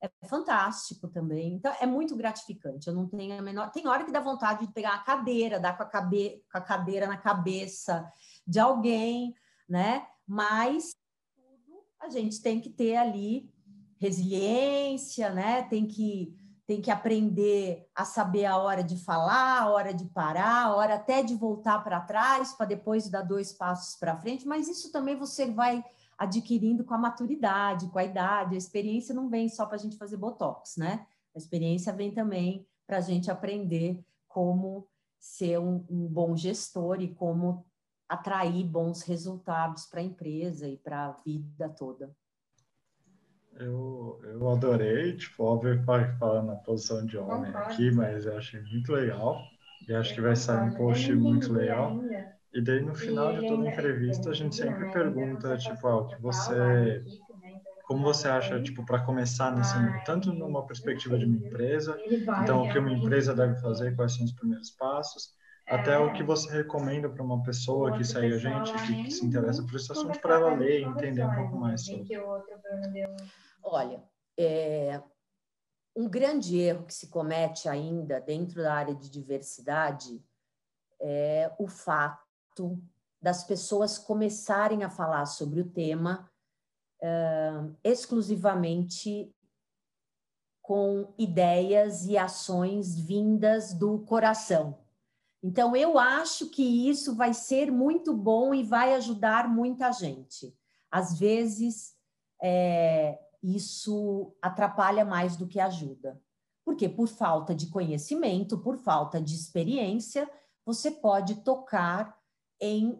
é 0.02 0.10
fantástico 0.26 1.08
também. 1.08 1.54
Então 1.54 1.72
é 1.80 1.86
muito 1.86 2.15
gratificante. 2.15 2.88
Eu 2.88 2.96
não 2.96 3.08
tenho 3.08 3.38
a 3.38 3.44
menor. 3.44 3.70
Tem 3.70 3.88
hora 3.88 4.04
que 4.04 4.12
dá 4.12 4.20
vontade 4.20 4.65
de 4.65 4.74
pegar 4.74 4.96
a 4.96 5.04
cadeira, 5.04 5.60
dar 5.60 5.78
com 5.78 5.84
a, 5.84 5.86
cabe... 5.86 6.44
com 6.52 6.58
a 6.58 6.62
cadeira 6.62 7.06
na 7.06 7.18
cabeça 7.18 8.12
de 8.48 8.60
alguém, 8.60 9.36
né? 9.70 10.08
Mas 10.28 10.96
a 12.02 12.10
gente 12.10 12.41
tem 12.41 12.60
que 12.60 12.72
ter 12.72 12.96
ali 12.96 13.54
resiliência, 14.00 15.30
né? 15.30 15.62
Tem 15.62 15.86
que 15.86 16.36
tem 16.67 16.82
que 16.82 16.89
aprender 16.89 17.88
a 17.93 18.04
saber 18.04 18.45
a 18.45 18.58
hora 18.58 18.84
de 18.84 18.97
falar, 18.97 19.62
a 19.62 19.69
hora 19.69 19.93
de 19.93 20.06
parar, 20.06 20.65
a 20.65 20.75
hora 20.75 20.95
até 20.95 21.21
de 21.21 21.36
voltar 21.36 21.84
para 21.84 22.01
trás, 22.01 22.54
para 22.54 22.65
depois 22.65 23.10
dar 23.10 23.21
dois 23.21 23.54
passos 23.54 23.95
para 23.95 24.17
frente, 24.17 24.47
mas 24.47 24.67
isso 24.67 24.91
também 24.91 25.15
você 25.15 25.52
vai 25.52 25.83
adquirindo 26.17 26.83
com 26.83 26.94
a 26.94 26.98
maturidade, 26.98 27.90
com 27.90 28.00
a 28.00 28.04
idade. 28.04 28.56
A 28.56 28.58
experiência 28.58 29.13
não 29.13 29.29
vem 29.29 29.48
só 29.50 29.65
para 29.65 29.75
a 29.75 29.79
gente 29.79 29.98
fazer 29.98 30.17
botox, 30.17 30.77
né? 30.77 31.06
A 31.35 31.37
experiência 31.37 31.94
vem 31.94 32.12
também 32.12 32.65
para 32.87 32.98
a 32.98 33.02
gente 33.02 33.29
aprender 33.29 34.04
como 34.27 34.87
ser 35.19 35.60
um, 35.60 35.85
um 35.90 36.08
bom 36.08 36.35
gestor 36.35 37.02
e 37.02 37.13
como 37.13 37.65
atrair 38.08 38.65
bons 38.65 39.02
resultados 39.02 39.85
para 39.85 40.00
a 40.00 40.04
empresa 40.04 40.67
e 40.67 40.77
para 40.77 41.08
a 41.08 41.12
vida 41.12 41.69
toda. 41.69 42.15
Eu, 43.56 44.19
eu 44.23 44.49
adorei, 44.49 45.15
tipo, 45.15 45.43
óbvio 45.43 45.81
falando 46.19 46.47
na 46.47 46.56
posição 46.58 47.06
de 47.06 47.17
homem 47.17 47.51
aqui, 47.56 47.89
mas 47.91 48.25
eu 48.25 48.37
achei 48.37 48.62
muito 48.62 48.91
legal. 48.91 49.51
E 49.87 49.93
acho 49.93 50.13
que 50.13 50.21
vai 50.21 50.35
sair 50.35 50.60
um 50.62 50.73
post 50.73 51.13
muito 51.15 51.53
legal. 51.53 52.06
E 52.53 52.62
daí 52.62 52.81
no 52.81 52.95
final 52.95 53.33
de 53.33 53.43
toda 53.43 53.65
entrevista 53.65 54.29
a 54.29 54.33
gente 54.33 54.56
sempre 54.56 54.85
pergunta, 54.85 55.58
tipo, 55.58 55.87
ah, 55.87 55.97
o 56.01 56.08
que 56.08 56.21
você 56.21 57.06
como 57.83 58.03
você 58.03 58.27
acha, 58.27 58.62
tipo, 58.62 58.85
para 58.85 59.03
começar 59.06 59.51
nesse 59.56 59.77
mundo, 59.77 60.01
tanto 60.01 60.33
numa 60.33 60.65
perspectiva 60.65 61.17
de 61.19 61.25
uma 61.25 61.37
empresa, 61.37 62.03
então 62.37 62.63
o 62.63 62.67
que 62.67 62.79
uma 62.79 62.91
empresa 62.91 63.35
deve 63.35 63.60
fazer, 63.62 63.95
quais 63.95 64.13
são 64.15 64.25
os 64.25 64.31
primeiros 64.33 64.71
passos, 64.71 65.33
até 65.68 65.94
é. 65.94 66.00
o 66.00 66.13
que 66.13 66.24
você 66.24 66.50
recomenda 66.52 67.10
para 67.10 67.24
uma 67.24 67.42
pessoa 67.42 67.98
que 67.98 68.04
segue 68.04 68.36
a 68.36 68.38
gente, 68.38 68.74
que, 68.86 69.04
que 69.04 69.12
se 69.12 69.26
interessa 69.26 69.63
por 69.63 69.76
esse 69.76 69.92
assunto, 69.92 70.20
para 70.20 70.36
ela 70.36 70.54
ler 70.54 70.82
e 70.82 70.84
entender 70.84 71.24
um 71.24 71.36
pouco 71.36 71.58
mais 71.58 71.86
sobre. 71.86 72.08
Olha, 73.63 74.04
é, 74.38 75.02
um 75.96 76.08
grande 76.08 76.60
erro 76.60 76.86
que 76.86 76.94
se 76.94 77.08
comete 77.08 77.68
ainda 77.68 78.20
dentro 78.20 78.62
da 78.62 78.74
área 78.74 78.94
de 78.94 79.10
diversidade 79.10 80.24
é 81.00 81.52
o 81.58 81.68
fato 81.68 82.82
das 83.22 83.44
pessoas 83.44 83.98
começarem 83.98 84.84
a 84.84 84.90
falar 84.90 85.26
sobre 85.26 85.62
o 85.62 85.70
tema 85.70 86.30
uh, 87.02 87.76
exclusivamente 87.84 89.34
com 90.62 91.13
ideias 91.18 92.06
e 92.06 92.18
ações 92.18 93.00
vindas 93.00 93.74
do 93.74 94.00
coração. 94.00 94.85
Então, 95.48 95.75
eu 95.75 96.00
acho 96.00 96.50
que 96.50 96.89
isso 96.89 97.13
vai 97.13 97.31
ser 97.31 97.71
muito 97.71 98.15
bom 98.15 98.52
e 98.52 98.63
vai 98.63 98.96
ajudar 98.96 99.48
muita 99.48 99.91
gente. 99.91 100.58
Às 100.89 101.19
vezes, 101.19 101.93
é, 102.41 103.19
isso 103.43 104.35
atrapalha 104.41 105.06
mais 105.06 105.37
do 105.37 105.46
que 105.46 105.60
ajuda. 105.60 106.19
Porque, 106.65 106.89
por 106.89 107.08
falta 107.08 107.54
de 107.54 107.67
conhecimento, 107.67 108.58
por 108.58 108.79
falta 108.79 109.21
de 109.21 109.35
experiência, 109.35 110.27
você 110.65 110.89
pode 110.89 111.35
tocar 111.43 112.17
em, 112.60 112.93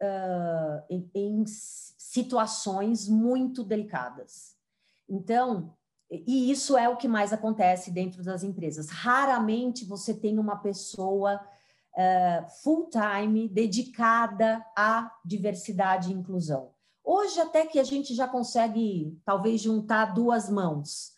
uh, 0.00 0.82
em, 0.88 1.10
em 1.14 1.44
situações 1.46 3.10
muito 3.10 3.62
delicadas. 3.62 4.56
Então, 5.06 5.76
e 6.10 6.50
isso 6.50 6.78
é 6.78 6.88
o 6.88 6.96
que 6.96 7.06
mais 7.06 7.30
acontece 7.30 7.90
dentro 7.90 8.24
das 8.24 8.42
empresas. 8.42 8.88
Raramente 8.88 9.84
você 9.84 10.14
tem 10.14 10.38
uma 10.38 10.56
pessoa 10.56 11.38
uh, 11.94 12.48
full-time 12.62 13.48
dedicada 13.48 14.64
à 14.76 15.10
diversidade 15.24 16.10
e 16.10 16.14
inclusão. 16.14 16.72
Hoje, 17.02 17.40
até 17.40 17.66
que 17.66 17.78
a 17.78 17.84
gente 17.84 18.14
já 18.14 18.28
consegue, 18.28 19.18
talvez, 19.24 19.60
juntar 19.60 20.14
duas 20.14 20.48
mãos 20.48 21.12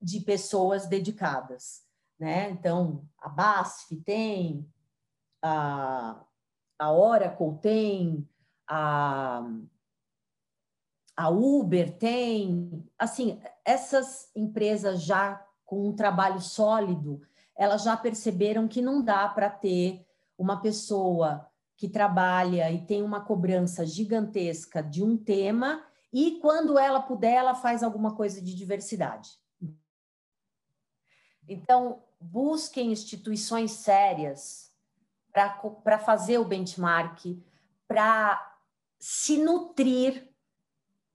de 0.00 0.20
pessoas 0.20 0.86
dedicadas. 0.86 1.82
Né? 2.18 2.50
Então, 2.50 3.08
a 3.18 3.28
BASF 3.28 3.96
tem, 4.04 4.68
a, 5.42 6.24
a 6.78 6.92
Oracle 6.92 7.58
tem, 7.60 8.28
a, 8.68 9.42
a 11.16 11.28
Uber 11.30 11.96
tem. 11.98 12.88
Assim, 12.98 13.40
essas 13.64 14.30
empresas 14.36 15.02
já 15.02 15.44
com 15.64 15.88
um 15.88 15.96
trabalho 15.96 16.40
sólido, 16.40 17.22
elas 17.56 17.82
já 17.82 17.96
perceberam 17.96 18.66
que 18.66 18.80
não 18.80 19.02
dá 19.02 19.28
para 19.28 19.50
ter 19.50 20.06
uma 20.38 20.60
pessoa 20.60 21.48
que 21.76 21.88
trabalha 21.88 22.70
e 22.70 22.84
tem 22.84 23.02
uma 23.02 23.20
cobrança 23.20 23.84
gigantesca 23.84 24.82
de 24.82 25.02
um 25.02 25.16
tema 25.16 25.84
e 26.12 26.38
quando 26.40 26.78
ela 26.78 27.00
puder, 27.00 27.34
ela 27.34 27.54
faz 27.54 27.82
alguma 27.82 28.14
coisa 28.14 28.40
de 28.40 28.54
diversidade. 28.54 29.30
Então, 31.48 32.02
busquem 32.20 32.92
instituições 32.92 33.72
sérias 33.72 34.70
para 35.32 35.98
fazer 35.98 36.38
o 36.38 36.44
benchmark, 36.44 37.42
para 37.88 38.56
se 38.98 39.38
nutrir, 39.38 40.28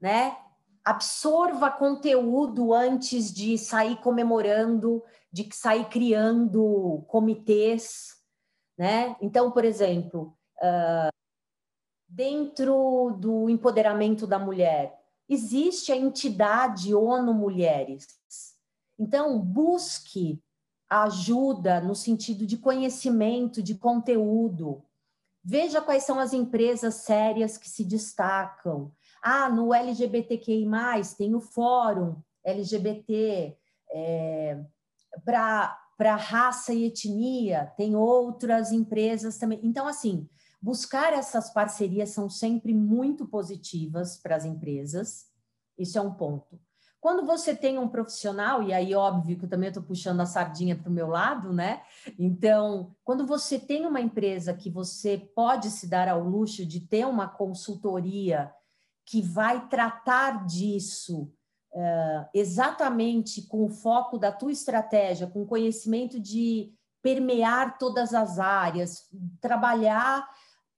né? 0.02 0.38
Absorva 0.84 1.70
conteúdo 1.70 2.74
antes 2.74 3.32
de 3.32 3.58
sair 3.58 3.98
comemorando, 3.98 5.04
de 5.44 5.56
sair 5.56 5.86
criando 5.86 7.04
comitês, 7.08 8.16
né? 8.78 9.16
Então, 9.22 9.52
por 9.52 9.64
exemplo, 9.66 10.38
Uh, 10.58 11.14
dentro 12.08 13.16
do 13.20 13.50
empoderamento 13.50 14.26
da 14.26 14.40
mulher, 14.40 14.98
existe 15.30 15.92
a 15.92 15.96
entidade 15.96 16.96
ONU 16.96 17.34
Mulheres. 17.34 18.08
Então, 18.98 19.40
busque 19.40 20.42
ajuda 20.90 21.82
no 21.82 21.94
sentido 21.94 22.46
de 22.46 22.58
conhecimento, 22.58 23.62
de 23.62 23.76
conteúdo. 23.76 24.84
Veja 25.44 25.82
quais 25.82 26.04
são 26.04 26.20
as 26.20 26.34
empresas 26.34 26.96
sérias 26.96 27.58
que 27.58 27.70
se 27.70 27.84
destacam. 27.84 28.92
Ah, 29.22 29.50
no 29.50 29.74
LGBTQI, 29.74 30.66
tem 31.18 31.36
o 31.36 31.42
Fórum 31.42 32.22
LGBT. 32.44 33.56
É, 33.92 34.66
Para 35.24 36.16
raça 36.16 36.74
e 36.74 36.86
etnia, 36.86 37.74
tem 37.78 37.96
outras 37.96 38.72
empresas 38.72 39.38
também. 39.38 39.60
Então, 39.64 39.88
assim, 39.88 40.28
Buscar 40.62 41.14
essas 41.14 41.52
parcerias 41.52 42.10
são 42.10 42.30
sempre 42.30 42.74
muito 42.74 43.28
positivas 43.28 44.18
para 44.18 44.36
as 44.36 44.44
empresas, 44.44 45.28
isso 45.78 45.98
é 45.98 46.02
um 46.02 46.14
ponto. 46.14 46.60
Quando 47.00 47.26
você 47.26 47.56
tem 47.56 47.78
um 47.78 47.88
profissional, 47.88 48.64
e 48.64 48.74
aí 48.74 48.96
óbvio 48.96 49.38
que 49.38 49.46
eu 49.46 49.50
também 49.50 49.70
estou 49.70 49.84
puxando 49.84 50.20
a 50.20 50.26
sardinha 50.26 50.76
para 50.76 50.90
o 50.90 50.94
meu 50.94 51.08
lado, 51.08 51.54
né? 51.54 51.84
Então, 52.18 52.96
quando 53.04 53.26
você 53.26 53.60
tem 53.60 53.86
uma 53.86 54.02
empresa 54.02 54.54
que 54.54 54.70
você 54.70 55.18
pode 55.18 55.70
se 55.70 55.88
dar 55.88 56.10
ao 56.10 56.24
luxo 56.24 56.66
de 56.66 56.80
ter 56.80 57.06
uma 57.06 57.28
consultoria 57.28 58.52
que 59.06 59.22
vai 59.22 59.70
tratar 59.70 60.46
disso 60.48 61.32
uh, 61.74 62.30
exatamente 62.34 63.44
com 63.48 63.66
o 63.66 63.70
foco 63.70 64.18
da 64.18 64.32
tua 64.32 64.52
estratégia, 64.52 65.28
com 65.28 65.46
conhecimento 65.46 66.20
de 66.20 66.74
permear 67.02 67.78
todas 67.78 68.14
as 68.14 68.40
áreas, 68.40 69.06
trabalhar 69.40 70.28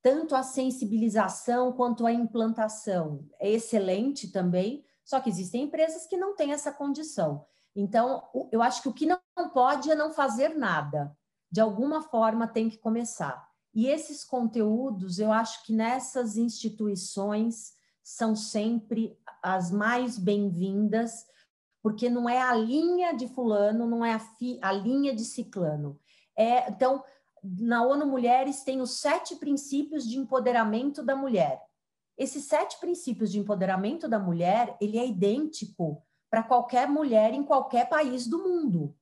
tanto 0.02 0.36
a 0.36 0.44
sensibilização 0.44 1.74
quanto 1.74 2.06
a 2.06 2.14
implantação 2.14 3.28
é 3.40 3.50
excelente 3.50 4.32
também, 4.32 4.86
só 5.04 5.20
que 5.20 5.30
existem 5.30 5.64
empresas 5.64 6.06
que 6.06 6.18
não 6.18 6.36
têm 6.36 6.52
essa 6.52 6.72
condição. 6.72 7.46
Então, 7.76 8.24
eu 8.52 8.62
acho 8.62 8.82
que 8.82 8.90
o 8.90 8.94
que 8.94 9.06
não 9.06 9.20
pode 9.54 9.90
é 9.90 9.96
não 9.96 10.12
fazer 10.12 10.50
nada. 10.50 11.16
De 11.52 11.60
alguma 11.60 12.02
forma 12.02 12.48
tem 12.48 12.70
que 12.70 12.78
começar. 12.78 13.48
E 13.74 13.88
esses 13.88 14.24
conteúdos, 14.24 15.20
eu 15.20 15.32
acho 15.32 15.66
que 15.66 15.74
nessas 15.74 16.38
instituições 16.38 17.74
são 18.10 18.36
sempre 18.36 19.16
as 19.44 19.70
mais 19.70 20.18
bem-vindas, 20.18 21.28
porque 21.80 22.10
não 22.10 22.28
é 22.28 22.42
a 22.42 22.56
linha 22.56 23.14
de 23.14 23.28
fulano, 23.28 23.86
não 23.86 24.04
é 24.04 24.14
a, 24.14 24.20
fi, 24.20 24.58
a 24.64 24.72
linha 24.72 25.14
de 25.14 25.24
ciclano. 25.24 26.00
É, 26.36 26.72
então, 26.72 27.04
na 27.44 27.86
ONU 27.86 28.08
Mulheres 28.08 28.64
tem 28.64 28.82
os 28.82 29.00
sete 29.00 29.36
princípios 29.36 30.10
de 30.10 30.18
empoderamento 30.18 31.04
da 31.04 31.16
mulher. 31.16 31.62
Esses 32.18 32.46
sete 32.46 32.80
princípios 32.80 33.32
de 33.32 33.38
empoderamento 33.38 34.10
da 34.10 34.18
mulher, 34.18 34.76
ele 34.82 34.98
é 34.98 35.08
idêntico 35.08 36.04
para 36.32 36.42
qualquer 36.42 36.90
mulher 36.90 37.32
em 37.32 37.44
qualquer 37.44 37.88
país 37.88 38.26
do 38.26 38.40
mundo. 38.40 38.98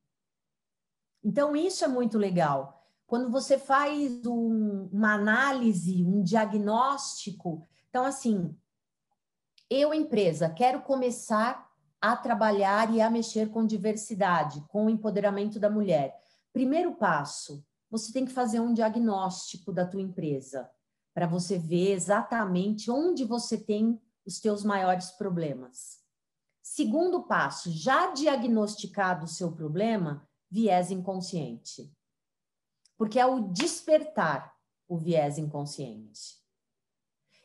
Então, 1.24 1.56
isso 1.56 1.86
é 1.86 1.88
muito 1.88 2.18
legal. 2.18 2.86
Quando 3.08 3.32
você 3.32 3.58
faz 3.58 4.26
um, 4.26 4.90
uma 4.92 5.14
análise, 5.14 6.04
um 6.04 6.22
diagnóstico, 6.22 7.66
então, 7.90 8.04
assim, 8.04 8.54
eu, 9.70 9.94
empresa, 9.94 10.50
quero 10.50 10.82
começar 10.82 11.70
a 12.00 12.16
trabalhar 12.16 12.94
e 12.94 13.02
a 13.02 13.10
mexer 13.10 13.50
com 13.50 13.66
diversidade, 13.66 14.64
com 14.70 14.86
o 14.86 14.90
empoderamento 14.90 15.60
da 15.60 15.70
mulher. 15.70 16.16
Primeiro 16.54 16.96
passo, 16.96 17.66
você 17.90 18.12
tem 18.12 18.26
que 18.26 18.32
fazer 18.32 18.60
um 18.60 18.74
diagnóstico 18.74 19.72
da 19.72 19.86
tua 19.86 20.02
empresa 20.02 20.70
para 21.14 21.26
você 21.26 21.58
ver 21.58 21.92
exatamente 21.92 22.92
onde 22.92 23.26
você 23.26 23.58
tem 23.58 24.00
os 24.26 24.40
teus 24.40 24.64
maiores 24.64 25.12
problemas. 25.12 26.00
Segundo 26.62 27.24
passo, 27.24 27.72
já 27.72 28.12
diagnosticado 28.12 29.26
o 29.26 29.28
seu 29.28 29.52
problema, 29.52 30.28
viés 30.50 30.92
inconsciente. 30.92 31.92
Porque 32.98 33.20
é 33.20 33.26
o 33.26 33.52
despertar 33.52 34.54
o 34.88 34.98
viés 34.98 35.38
inconsciente. 35.38 36.37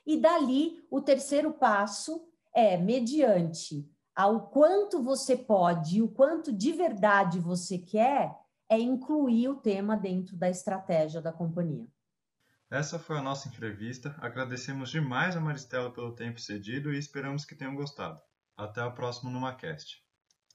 E 0.06 0.16
dali, 0.16 0.84
o 0.90 1.00
terceiro 1.00 1.52
passo 1.52 2.26
é 2.54 2.76
mediante 2.76 3.88
ao 4.14 4.48
quanto 4.48 5.02
você 5.02 5.36
pode, 5.36 6.02
o 6.02 6.08
quanto 6.08 6.52
de 6.52 6.72
verdade 6.72 7.40
você 7.40 7.78
quer, 7.78 8.36
é 8.68 8.78
incluir 8.78 9.48
o 9.48 9.56
tema 9.56 9.96
dentro 9.96 10.36
da 10.36 10.50
estratégia 10.50 11.20
da 11.20 11.32
companhia. 11.32 11.86
Essa 12.70 12.98
foi 12.98 13.18
a 13.18 13.22
nossa 13.22 13.48
entrevista. 13.48 14.14
Agradecemos 14.18 14.90
demais 14.90 15.36
a 15.36 15.40
Maristela 15.40 15.90
pelo 15.90 16.14
tempo 16.14 16.40
cedido 16.40 16.92
e 16.92 16.98
esperamos 16.98 17.44
que 17.44 17.54
tenham 17.54 17.74
gostado. 17.74 18.20
Até 18.56 18.80
a 18.80 18.90
próxima 18.90 19.30
NumaCast. 19.30 20.01